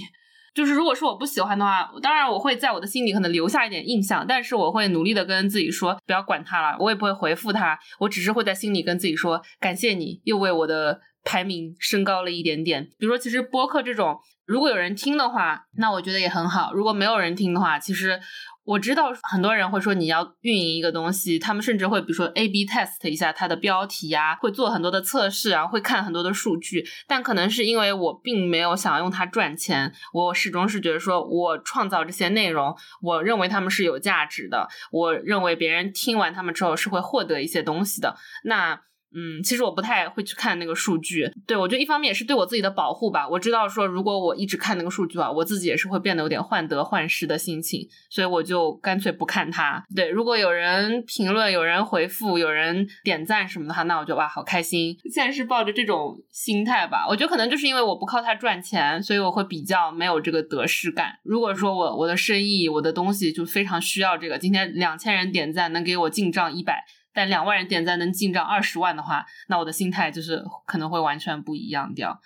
[0.55, 12.85] 就是如果是我不喜欢的话，当然我会在我的心里可能留下一点印象，但是我会努力的跟自己说不要管他了，我也不会回复他，我只是会在心里跟自己说感谢你又为我的排名升高了一点点。
[12.99, 18.21] 比如说，其实播客这种，如果有人听的话，那我觉得也很好；如果没有人听的话，其实。
[18.65, 26.85] 我知道很多人会说你要运营一个东西，他们甚至会比如说 A/B test 一下它的标题呀，会做很多的测试啊，会看很多的数据。
[27.09, 38.17] 但可能是因为我并没有想要用它赚钱，我始终是觉得说我创造这些内容，我认为他们是有价值的，我认为别人听完他们之后是会获得一些东西的。
[38.45, 38.83] 那。
[39.15, 43.29] 嗯，其实我不太会去看那个数据，对我觉得一方面也是对我自己的保护吧。
[43.29, 49.85] 我知道说，如果我一直看那个数据啊，我自己也是会变得有点患得患失的心情，所以我就干脆不看它。
[49.95, 54.97] 对，如果有人评论、有人回复、有人点赞什么的话，那我就哇，好开心。
[55.13, 61.19] 现在是抱着这种心态吧，我觉得可能就是因为我不靠它赚钱，所以我会比较没有这个得失感。
[61.23, 66.85] 如果说我我的生意、我的东西就非常需要这个，今天两千人点赞能给我进账一百。
[67.15, 72.21] 但两万人点赞能进账二十万的话，那我的心态就是可能会完全不一样掉。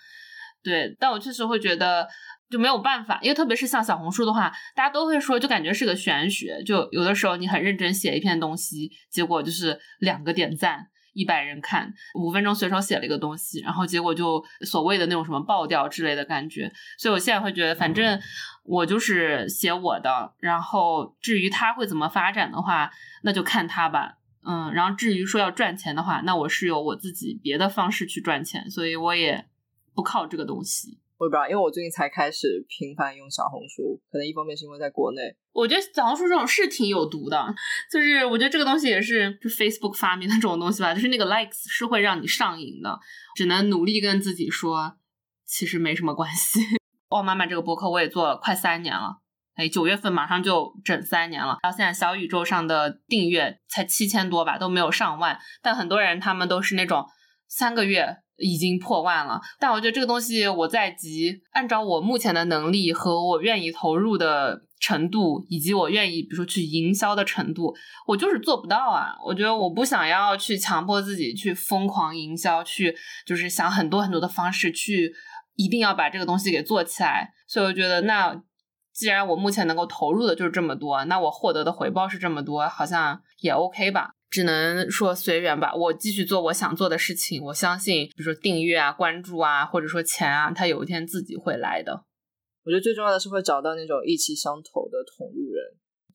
[0.63, 2.07] 对，但我确实会觉得
[2.49, 6.61] 就没有办法，因为特别是像小红书的话，大家都会说，就感觉是个玄学。
[6.63, 16.69] 就有的时候你很认真写一篇东西，结果就是两个点赞，一百人看，五分钟随手写了一个东西，然后结果就所谓的那种什么爆掉之类的感觉。
[16.97, 18.19] 所以我现在会觉得，反正
[18.63, 22.91] 我就是写我的，然后至于他会怎么发展的话，
[23.23, 24.15] 那就看他吧。
[24.43, 29.45] 嗯，然后至于说要赚钱的话，那我是有我自己别的方式去赚钱，所以我也
[29.93, 30.99] 不靠这个东西。
[31.19, 37.55] 我也不知道，因为我最近才开始频繁用小红书，可能一方面是因为在国内，我觉得小红书这种是挺有毒的，
[37.91, 42.99] 就是我觉得这个东西也是就 Facebook 发明的这种东西吧，就是那个 likes 是会让你上瘾的，
[43.35, 44.97] 只能努力跟自己说，
[45.43, 46.59] 其实没什么关系。
[47.09, 49.17] 哦，妈妈这个博客我也做了快三年了。
[49.57, 55.39] 哎，九月份马上就整三年了，到现在小宇宙上的订阅才七千多吧，都没有上万。
[55.63, 57.03] 但很多人他们都是那种
[57.47, 59.41] 三个月已经破万了。
[59.59, 69.15] 但我觉得这个东西我在急，按照我目前的能力和我愿意投入的程度，以及我愿意比如说去营销的程度，我就是做不到啊。
[69.25, 72.95] 我觉得我不想要去强迫自己去疯狂营销，去
[73.25, 75.11] 就是想很多很多的方式去
[75.55, 77.31] 一定要把这个东西给做起来。
[77.47, 78.39] 所以我觉得那。
[78.97, 85.71] 既然我目前能够投入的就是这么多，那我获得的回报是这么多，好像也 OK 吧，只能说随缘吧。
[85.75, 92.05] 我继续做我想做的事情，我相信，比如说订阅啊、关注啊，或者说钱啊，它有一天自己会来的。
[92.65, 95.63] 我觉得最重要的是会找到那种意气相投的同路人，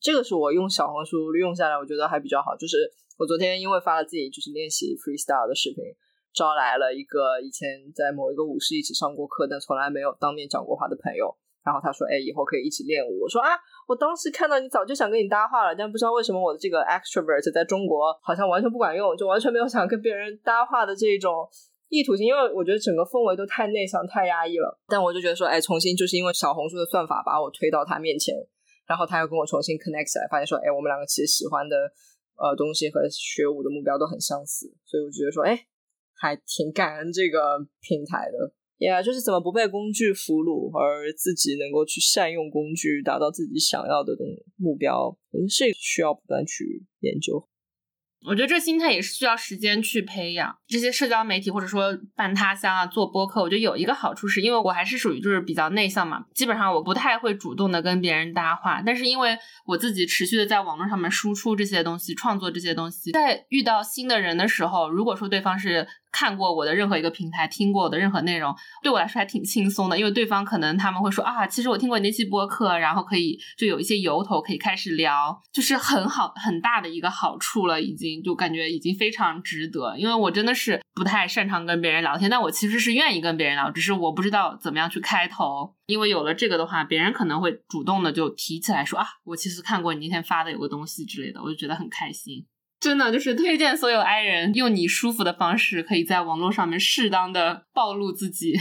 [0.01, 2.53] 这个是我用小红书用下来，我觉得还比较好。
[2.57, 5.85] 就是我昨天因为发了自己就是练习 freestyle 的视频，
[6.33, 11.37] 招来了一个以前在某一个舞室一起上过课，但从来没有当面讲过话的朋友。
[11.63, 13.55] 然后他说：“哎，以后可以一起练舞。”我说：“啊，
[13.87, 21.47] 我当时看到你早就想跟你搭话了，但不知道为什么我的这个 extrovert 在中国好像完全不管用，就完全没有想跟别人搭话的这种
[21.89, 22.27] 意图性。
[22.27, 24.77] 因为我觉得整个氛围都太内向、太压抑了。
[24.87, 28.35] 但我就觉得说，哎，重新就是因为小红书的算法把我推到他面前，
[28.85, 31.77] 然后他又跟我重新 connect 起来，发现说，哎，我们两个其实喜欢的
[32.35, 35.67] 呃东西和学舞的目标都很相似，所以我觉得说，哎，
[36.19, 38.51] 还挺感恩这个平台的。
[38.79, 44.25] 呀，就是怎么不被工具俘虏，而自己能够去善用工具，达到自己想要的东
[44.57, 47.47] 目标，我觉得是需要不断去研究。
[48.25, 50.57] 我觉得这心态也是需要时间去培养。
[50.65, 58.81] 这些社交媒体或者说半他乡啊，做播客，我觉得有一个好处是，因为我还是属于就是比较内向嘛，基本上我不太会主动的跟别人搭话。
[58.85, 65.87] 但是因为我自己持续的在网络上面输出这些东西，创作这些东西，在遇到新的人的时候，如果说对方是。
[66.13, 79.97] 看过我的任何一个平台，听过我的任何内容，对我来说还挺轻松的，因为对方可能他们会说啊，其实我听过你那期播客，然后可以就有一些由头可以开始聊，就是很好很大的一个好处了，已经就感觉已经非常值得。
[79.97, 85.73] 因为我真的是不太擅长跟别人聊天，但我其实是愿意跟别人聊，只是我不知道怎么样去开头。
[85.87, 92.45] 因为有了这个的话，别人可能会主动的就提起来说啊，我其实看过你那天发的有个东西之类的，我就觉得很开心。
[92.83, 98.51] 真的就是推荐所有 i 人用你舒服的方式，可以在网络上面适当的暴露自己，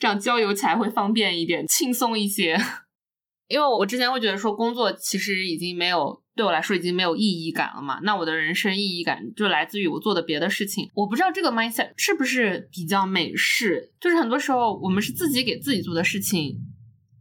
[0.00, 2.58] 这样交友起来会方便一点，轻松一些。
[3.48, 10.90] 因为我之前会觉得说工作其实已经没有对我来说已经没有意义感了嘛，那我的人生意义感就来自于我做的别的事情。
[10.94, 16.56] 我不知道这个 mindset 是不是比较美式，就是很多时候我们是自己给自己做的事情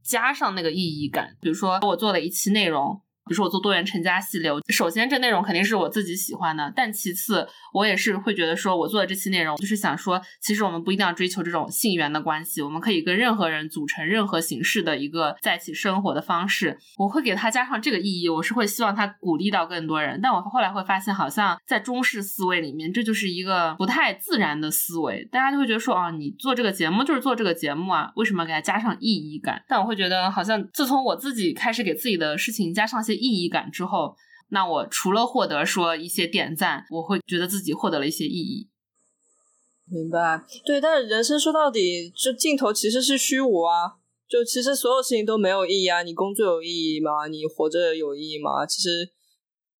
[0.02, 3.02] 加上那个意义感，比如说我做了一期内容。
[3.26, 16.78] 比如说我做多元成家系列，首先这内容肯定是我自己喜欢的，但其次我也是会觉得说，我做的这期内容就是想说，其实我们不一定要追求这种性缘的关系，我们可以跟任何人组成任何形式的一个在一起生活的方式。
[16.98, 20.20] 我会给它加上这个意义，我是会希望它鼓励到更多人。
[20.22, 29.64] 但我后来会发现，好像在中式思维里面，这就是一个不太自然的思维，大家就会觉得说，啊，你做这个节目就是做这个节目啊，为什么给它加上意义感？
[29.68, 33.15] 但我会觉得，好像自从我自己开始给自己的事情加上些。
[33.16, 34.16] 意义感之后，
[34.50, 38.70] 那我除了获得说一些点赞，我会觉得自己获得了一些意义。
[39.88, 43.98] 明白，对，但是人生说到底，这镜头其实是虚无啊。
[44.28, 46.02] 就其实所有事情都没有意义啊。
[46.02, 47.28] 你工作有意义吗？
[47.30, 48.66] 你活着有意义吗？
[48.66, 49.06] 其实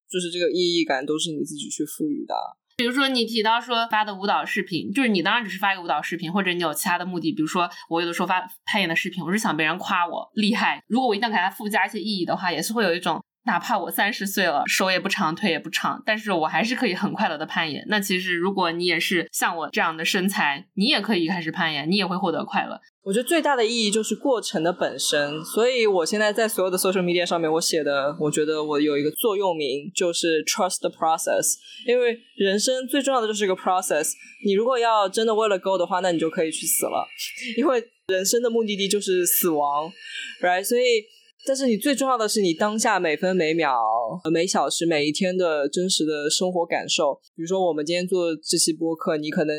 [0.08, 2.36] 就是这个意义感都是你自己去赋予的。
[2.78, 7.32] 比如说你提到说发的舞蹈视频，就是你当然只是发一个舞蹈视频，或者你有其他的目的。
[7.32, 10.84] 比如说我有的时候发攀岩的视频，我是想别人夸我厉害。
[10.88, 13.25] 如果我一旦给它附加一些意义的话，也是会有一种。
[13.46, 17.86] 哪怕我三十岁了，手也不长，腿也不长，但是我还是可以很快乐的攀岩。
[17.88, 22.80] 那其实如果你也是像我这样的身材，你也可以开始攀岩，你也会获得快乐。
[23.04, 25.44] 我觉得最大的意义就是过程的本身。
[25.46, 31.54] 所以我现在在所有的 social media 上面，我写的，我觉得我有一个座右铭，就是 trust the process。
[31.86, 34.10] 因为人生最重要的就是一个 process。
[34.44, 37.08] 你如果要真的为了 go 的话，那你就可以去死了，
[37.58, 39.92] 因为人生的目的地就是死亡
[40.42, 40.64] ，right？
[40.64, 40.82] 所以。
[41.46, 43.76] 但是你最重要的是你当下每分每秒、
[44.32, 47.14] 每小时、每一天的真实的生活感受。
[47.36, 49.56] 比如说，我们今天做这期播客，你可能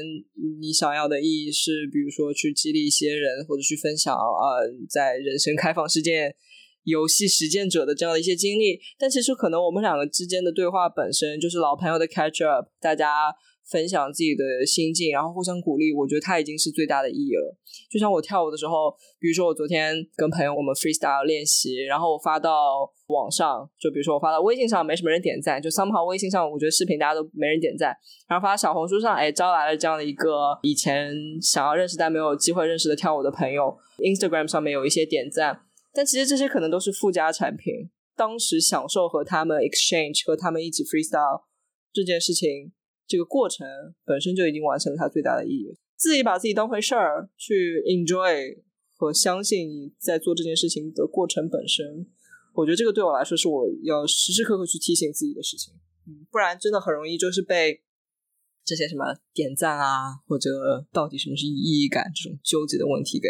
[0.61, 6.35] 你想要的意义是，比如说去激励一些人，或者去分享呃，在人生开放世界
[6.85, 8.81] 游戏实践者的这样的一些经历。
[8.99, 13.33] 但其实可能我们两个之间的对话本身就是老朋友的 catch up，大家。
[13.71, 17.57] 分享自己的心境，然后互相鼓励，我觉得它已经是最大的意义了。
[17.91, 22.51] 就像我跳舞的时候，比如说我昨天跟朋友我们 freestyle 练习，然后我发到
[23.09, 27.97] 网上，就比如说我发到微信上没什么人点赞，就 somehow 微信上我觉得视频大家都没人点赞，
[28.29, 31.13] 然后发到小红书上，哎，招来了这样的一个以前
[31.43, 35.63] 想要认识但没有机会认识的跳舞的朋友，Instagram 上面有一些点赞，
[35.93, 41.43] 但其实这些可能都是附加产品，当时享受和他们 exchange 和他们一起 freestyle
[41.93, 42.73] 这件事情。
[43.07, 43.67] 这个过程
[44.05, 45.77] 本身就已经完成了它最大的意义。
[45.97, 48.59] 自己把自己当回事儿去 enjoy
[48.95, 52.07] 和相信你在做这件事情的过程本身，
[52.55, 55.75] 我觉得这个对我来说是我要时时刻刻去提醒自己的事情。
[56.07, 57.83] 嗯，不然真的很容易就是被
[58.65, 63.29] 这些什么点赞啊，或者到底什么是意义感这种纠结的问题给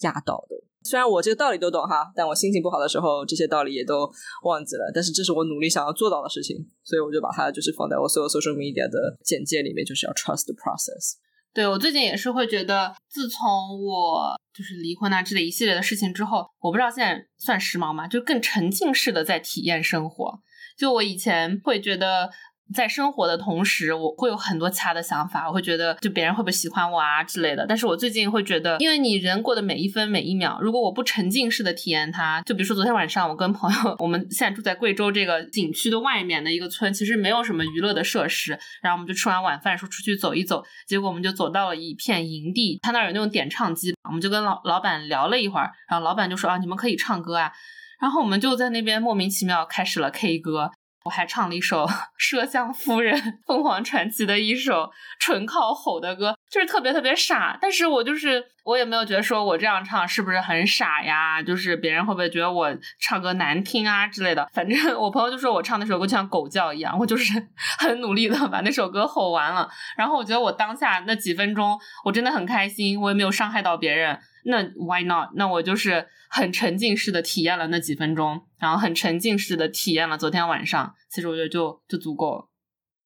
[0.00, 0.64] 压倒的。
[0.84, 4.08] 虽然我这个道理都懂哈，但我心情不好的时候，这些道理也都
[4.44, 4.92] 忘记了。
[4.94, 11.14] 但是这是我努力想要做到的事情，所以我就把它就是放在我所有 social media 的简介里面，就是要 trust the process。
[11.52, 13.40] 对我最近也是会觉得，自从
[13.82, 18.06] 我就是离婚啊之类一系列的事情之后，我不知道现在算时髦吗？
[18.06, 20.40] 就更沉浸式的在体验生活。
[20.76, 22.30] 就我以前会觉得。
[22.72, 27.66] 在生活的同时，我会有很多其他的想法，我会觉得就别人会不会喜欢我啊之类的。
[27.66, 47.52] 但是我最近会觉得，因为你人过的每一分每一秒，如果我不沉浸式的体验它，就比如说昨天晚上我跟朋友， 我们现在住在贵州这个景区的外面的一个村，其实没有什么娱乐的设施，然后我们就吃完晚饭说出去走一走，结果我们就走到了一片营地，他那儿有那种点唱机，我们就跟老老板聊了一会儿，然后老板就说啊，你们可以唱歌啊，
[48.00, 50.72] 然后我们就在那边莫名其妙开始了 K 歌。
[51.04, 51.86] 我还唱了一首
[52.18, 53.14] 《麝香夫人》，
[53.46, 54.90] 凤凰传奇的一首
[55.20, 57.58] 纯靠吼的歌，就是特别特别傻。
[57.60, 61.42] 但是我就是我也没有觉得说我这样唱是不是很傻呀？
[61.42, 64.48] 就是别人会不会觉得我唱歌难听啊之类的？
[64.54, 67.34] 反正 我朋友就说我唱那首歌就像狗叫一样，我就是
[67.78, 69.68] 很努力的把那首歌吼完了。
[69.98, 74.18] 然后我觉得我当下那几分钟我真的很开心，我也没有伤害到别人。
[74.44, 75.30] 那 why not？
[75.34, 80.94] 那我就是很沉浸式的体验了那几分钟，然后很沉浸式的体验了昨天晚上。
[81.10, 82.48] 其实我觉得就就足够了，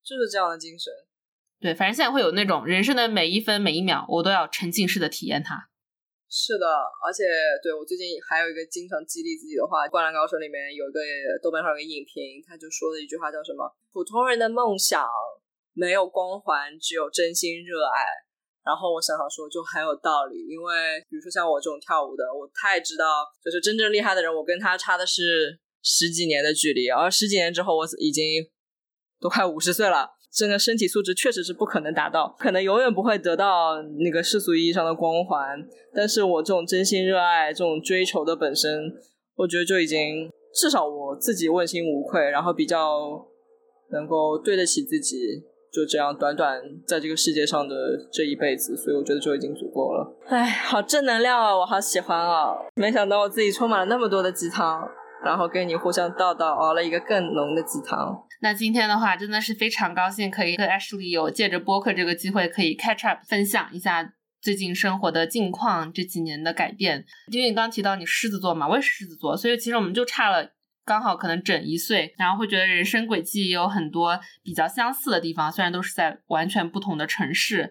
[0.04, 0.92] 就是这样的精神。
[1.60, 5.68] 对，反正现在会有那种人生的每一分每一秒，我都要沉浸式的体验它。
[6.30, 6.66] 是的，
[7.02, 7.24] 而且
[7.62, 11.00] 对我最近还有一个经常激励自己的话，《灌篮高手》里面有一个
[11.42, 13.64] 豆瓣上有个影评，他就说的一句话叫什么？
[13.92, 15.08] 普通人的梦想
[15.72, 18.27] 没有光环，只有真心热爱。
[18.68, 28.44] 然后我想想说，就很有道理，因为比如说像我这种跳舞的，我太知道，就是真正厉害的人，我跟他差的是十几年的距离，而十几年之后，我已经
[29.18, 35.66] 都快五十岁了，这个身体素质确实是不可能达到，可能永远不会得到那个世俗意义上的光环。
[35.94, 38.92] 但是我这种真心热爱、这种追求的本身，
[39.36, 43.26] 我觉得就已经至少我自己问心无愧，然后比较
[43.92, 45.16] 能够对得起自己。
[45.72, 47.74] 就这样短短在这个世界上的
[48.12, 50.18] 这一辈子，所以我觉得就已经足够了。
[50.26, 52.54] 哎，好正能量啊，我好喜欢啊！
[52.74, 54.88] 没想到我自己充满了那么多的鸡汤，
[55.22, 58.16] 然后跟你互相道道，熬了一个更浓的鸡汤。
[58.40, 67.04] 那今天的话，真的是非常高兴可以跟 Ashley 有借着播客这个机会可以 catch up，分享一下最近生活的近况，这几年的改变。
[67.30, 70.52] 因为你刚提到你狮子座嘛，我也是狮子座，所以其实我们就差了。
[70.88, 77.70] 刚好可能整一岁，然后会觉得人生轨迹也有很多比较相似的地方，虽然都是在完全不同的城市，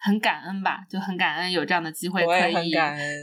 [0.00, 2.74] 很感恩吧，就很感恩有这样的机会可以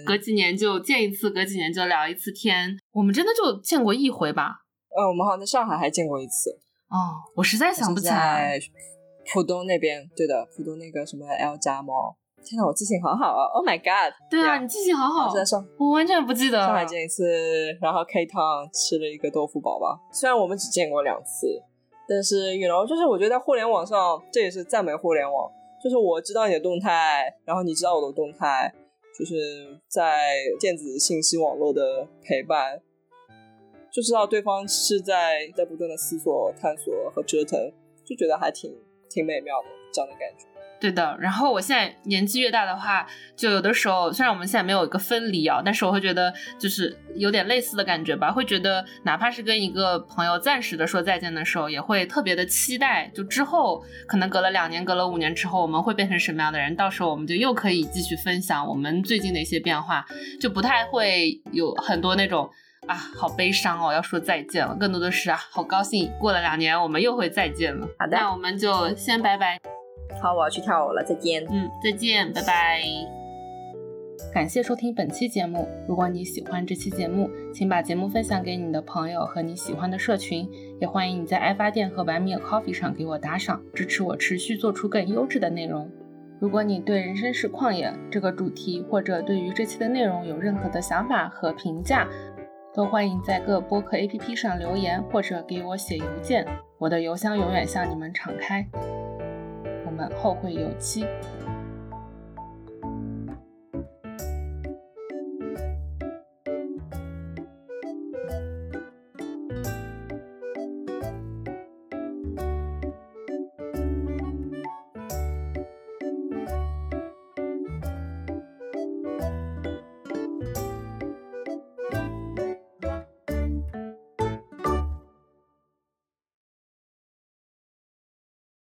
[0.05, 2.77] 隔几年就见一次，隔几年就聊一次天。
[2.93, 4.61] 我们真的就见过一回吧？
[4.95, 6.49] 呃，我们好像在上海还见过一次。
[6.87, 8.57] 哦，我实在想不起来。
[9.33, 12.15] 浦东那边，对的，浦东那个什么 L 家猫。
[12.43, 14.13] 天呐，我记性好好啊！Oh my god！
[14.29, 15.33] 对啊，你记性好好。
[15.33, 16.59] 在上，我完全不记得。
[16.59, 17.23] 上海见一次，
[17.81, 19.97] 然后 K Town 吃了一个豆腐堡吧。
[20.11, 21.61] 虽然我们只见过两次，
[22.07, 25.49] 但是 you know，就是我觉得在互联网上，这也是赞美互联网。
[25.83, 28.73] 就是我知道你的动态，然后你知道我的动态，
[29.17, 29.35] 就是
[29.87, 30.19] 在
[30.59, 32.79] 电子信息网络的陪伴，
[33.91, 37.59] 就知道对方是在在不断的思索、探索和折腾，
[38.05, 38.73] 就觉得还挺
[39.09, 40.45] 挺美妙的这样的感觉。
[40.83, 43.07] 对的，然后我现在年纪越大的话，
[43.37, 60.05] 就有的时候虽然我们现在没有一个分离啊，但是我会觉得就是有点类似的感觉吧，会觉得哪怕是跟一个朋友暂时的说再见的时候，也会特别的期待，就之后可能隔了两年、隔了五年之后，我们会变成什么样的人，到时候我们就又可以继续分享我们最近的一些变化，
[60.41, 62.49] 就不太会有很多那种
[62.87, 67.87] 啊好悲伤哦要说再见了，更多的是啊好高兴，过了两年我们又会再见了。
[67.97, 69.82] 好的，那我们就先拜拜。
[70.21, 71.45] 好，我要去跳舞了，再见。
[71.49, 72.81] 嗯，再见，拜拜。
[74.33, 75.67] 感谢收听本期节目。
[75.87, 80.49] 如果你喜欢这期节目，请把节目分享给你的朋友和你喜欢的社群。
[80.79, 85.89] 也欢迎你在爱发电和完米 Coffee 上给我打赏，支持我持续做出更优质的内容。
[86.39, 92.07] 如果你对人生是旷野这个主题，或者对于这期的内容有任何的想法和评价，
[92.73, 96.45] 都欢迎在各播客 APP 上留言，或者给我写邮件。
[96.79, 98.67] 我的邮箱永远向你们敞开。
[99.93, 101.05] 我们后会有期。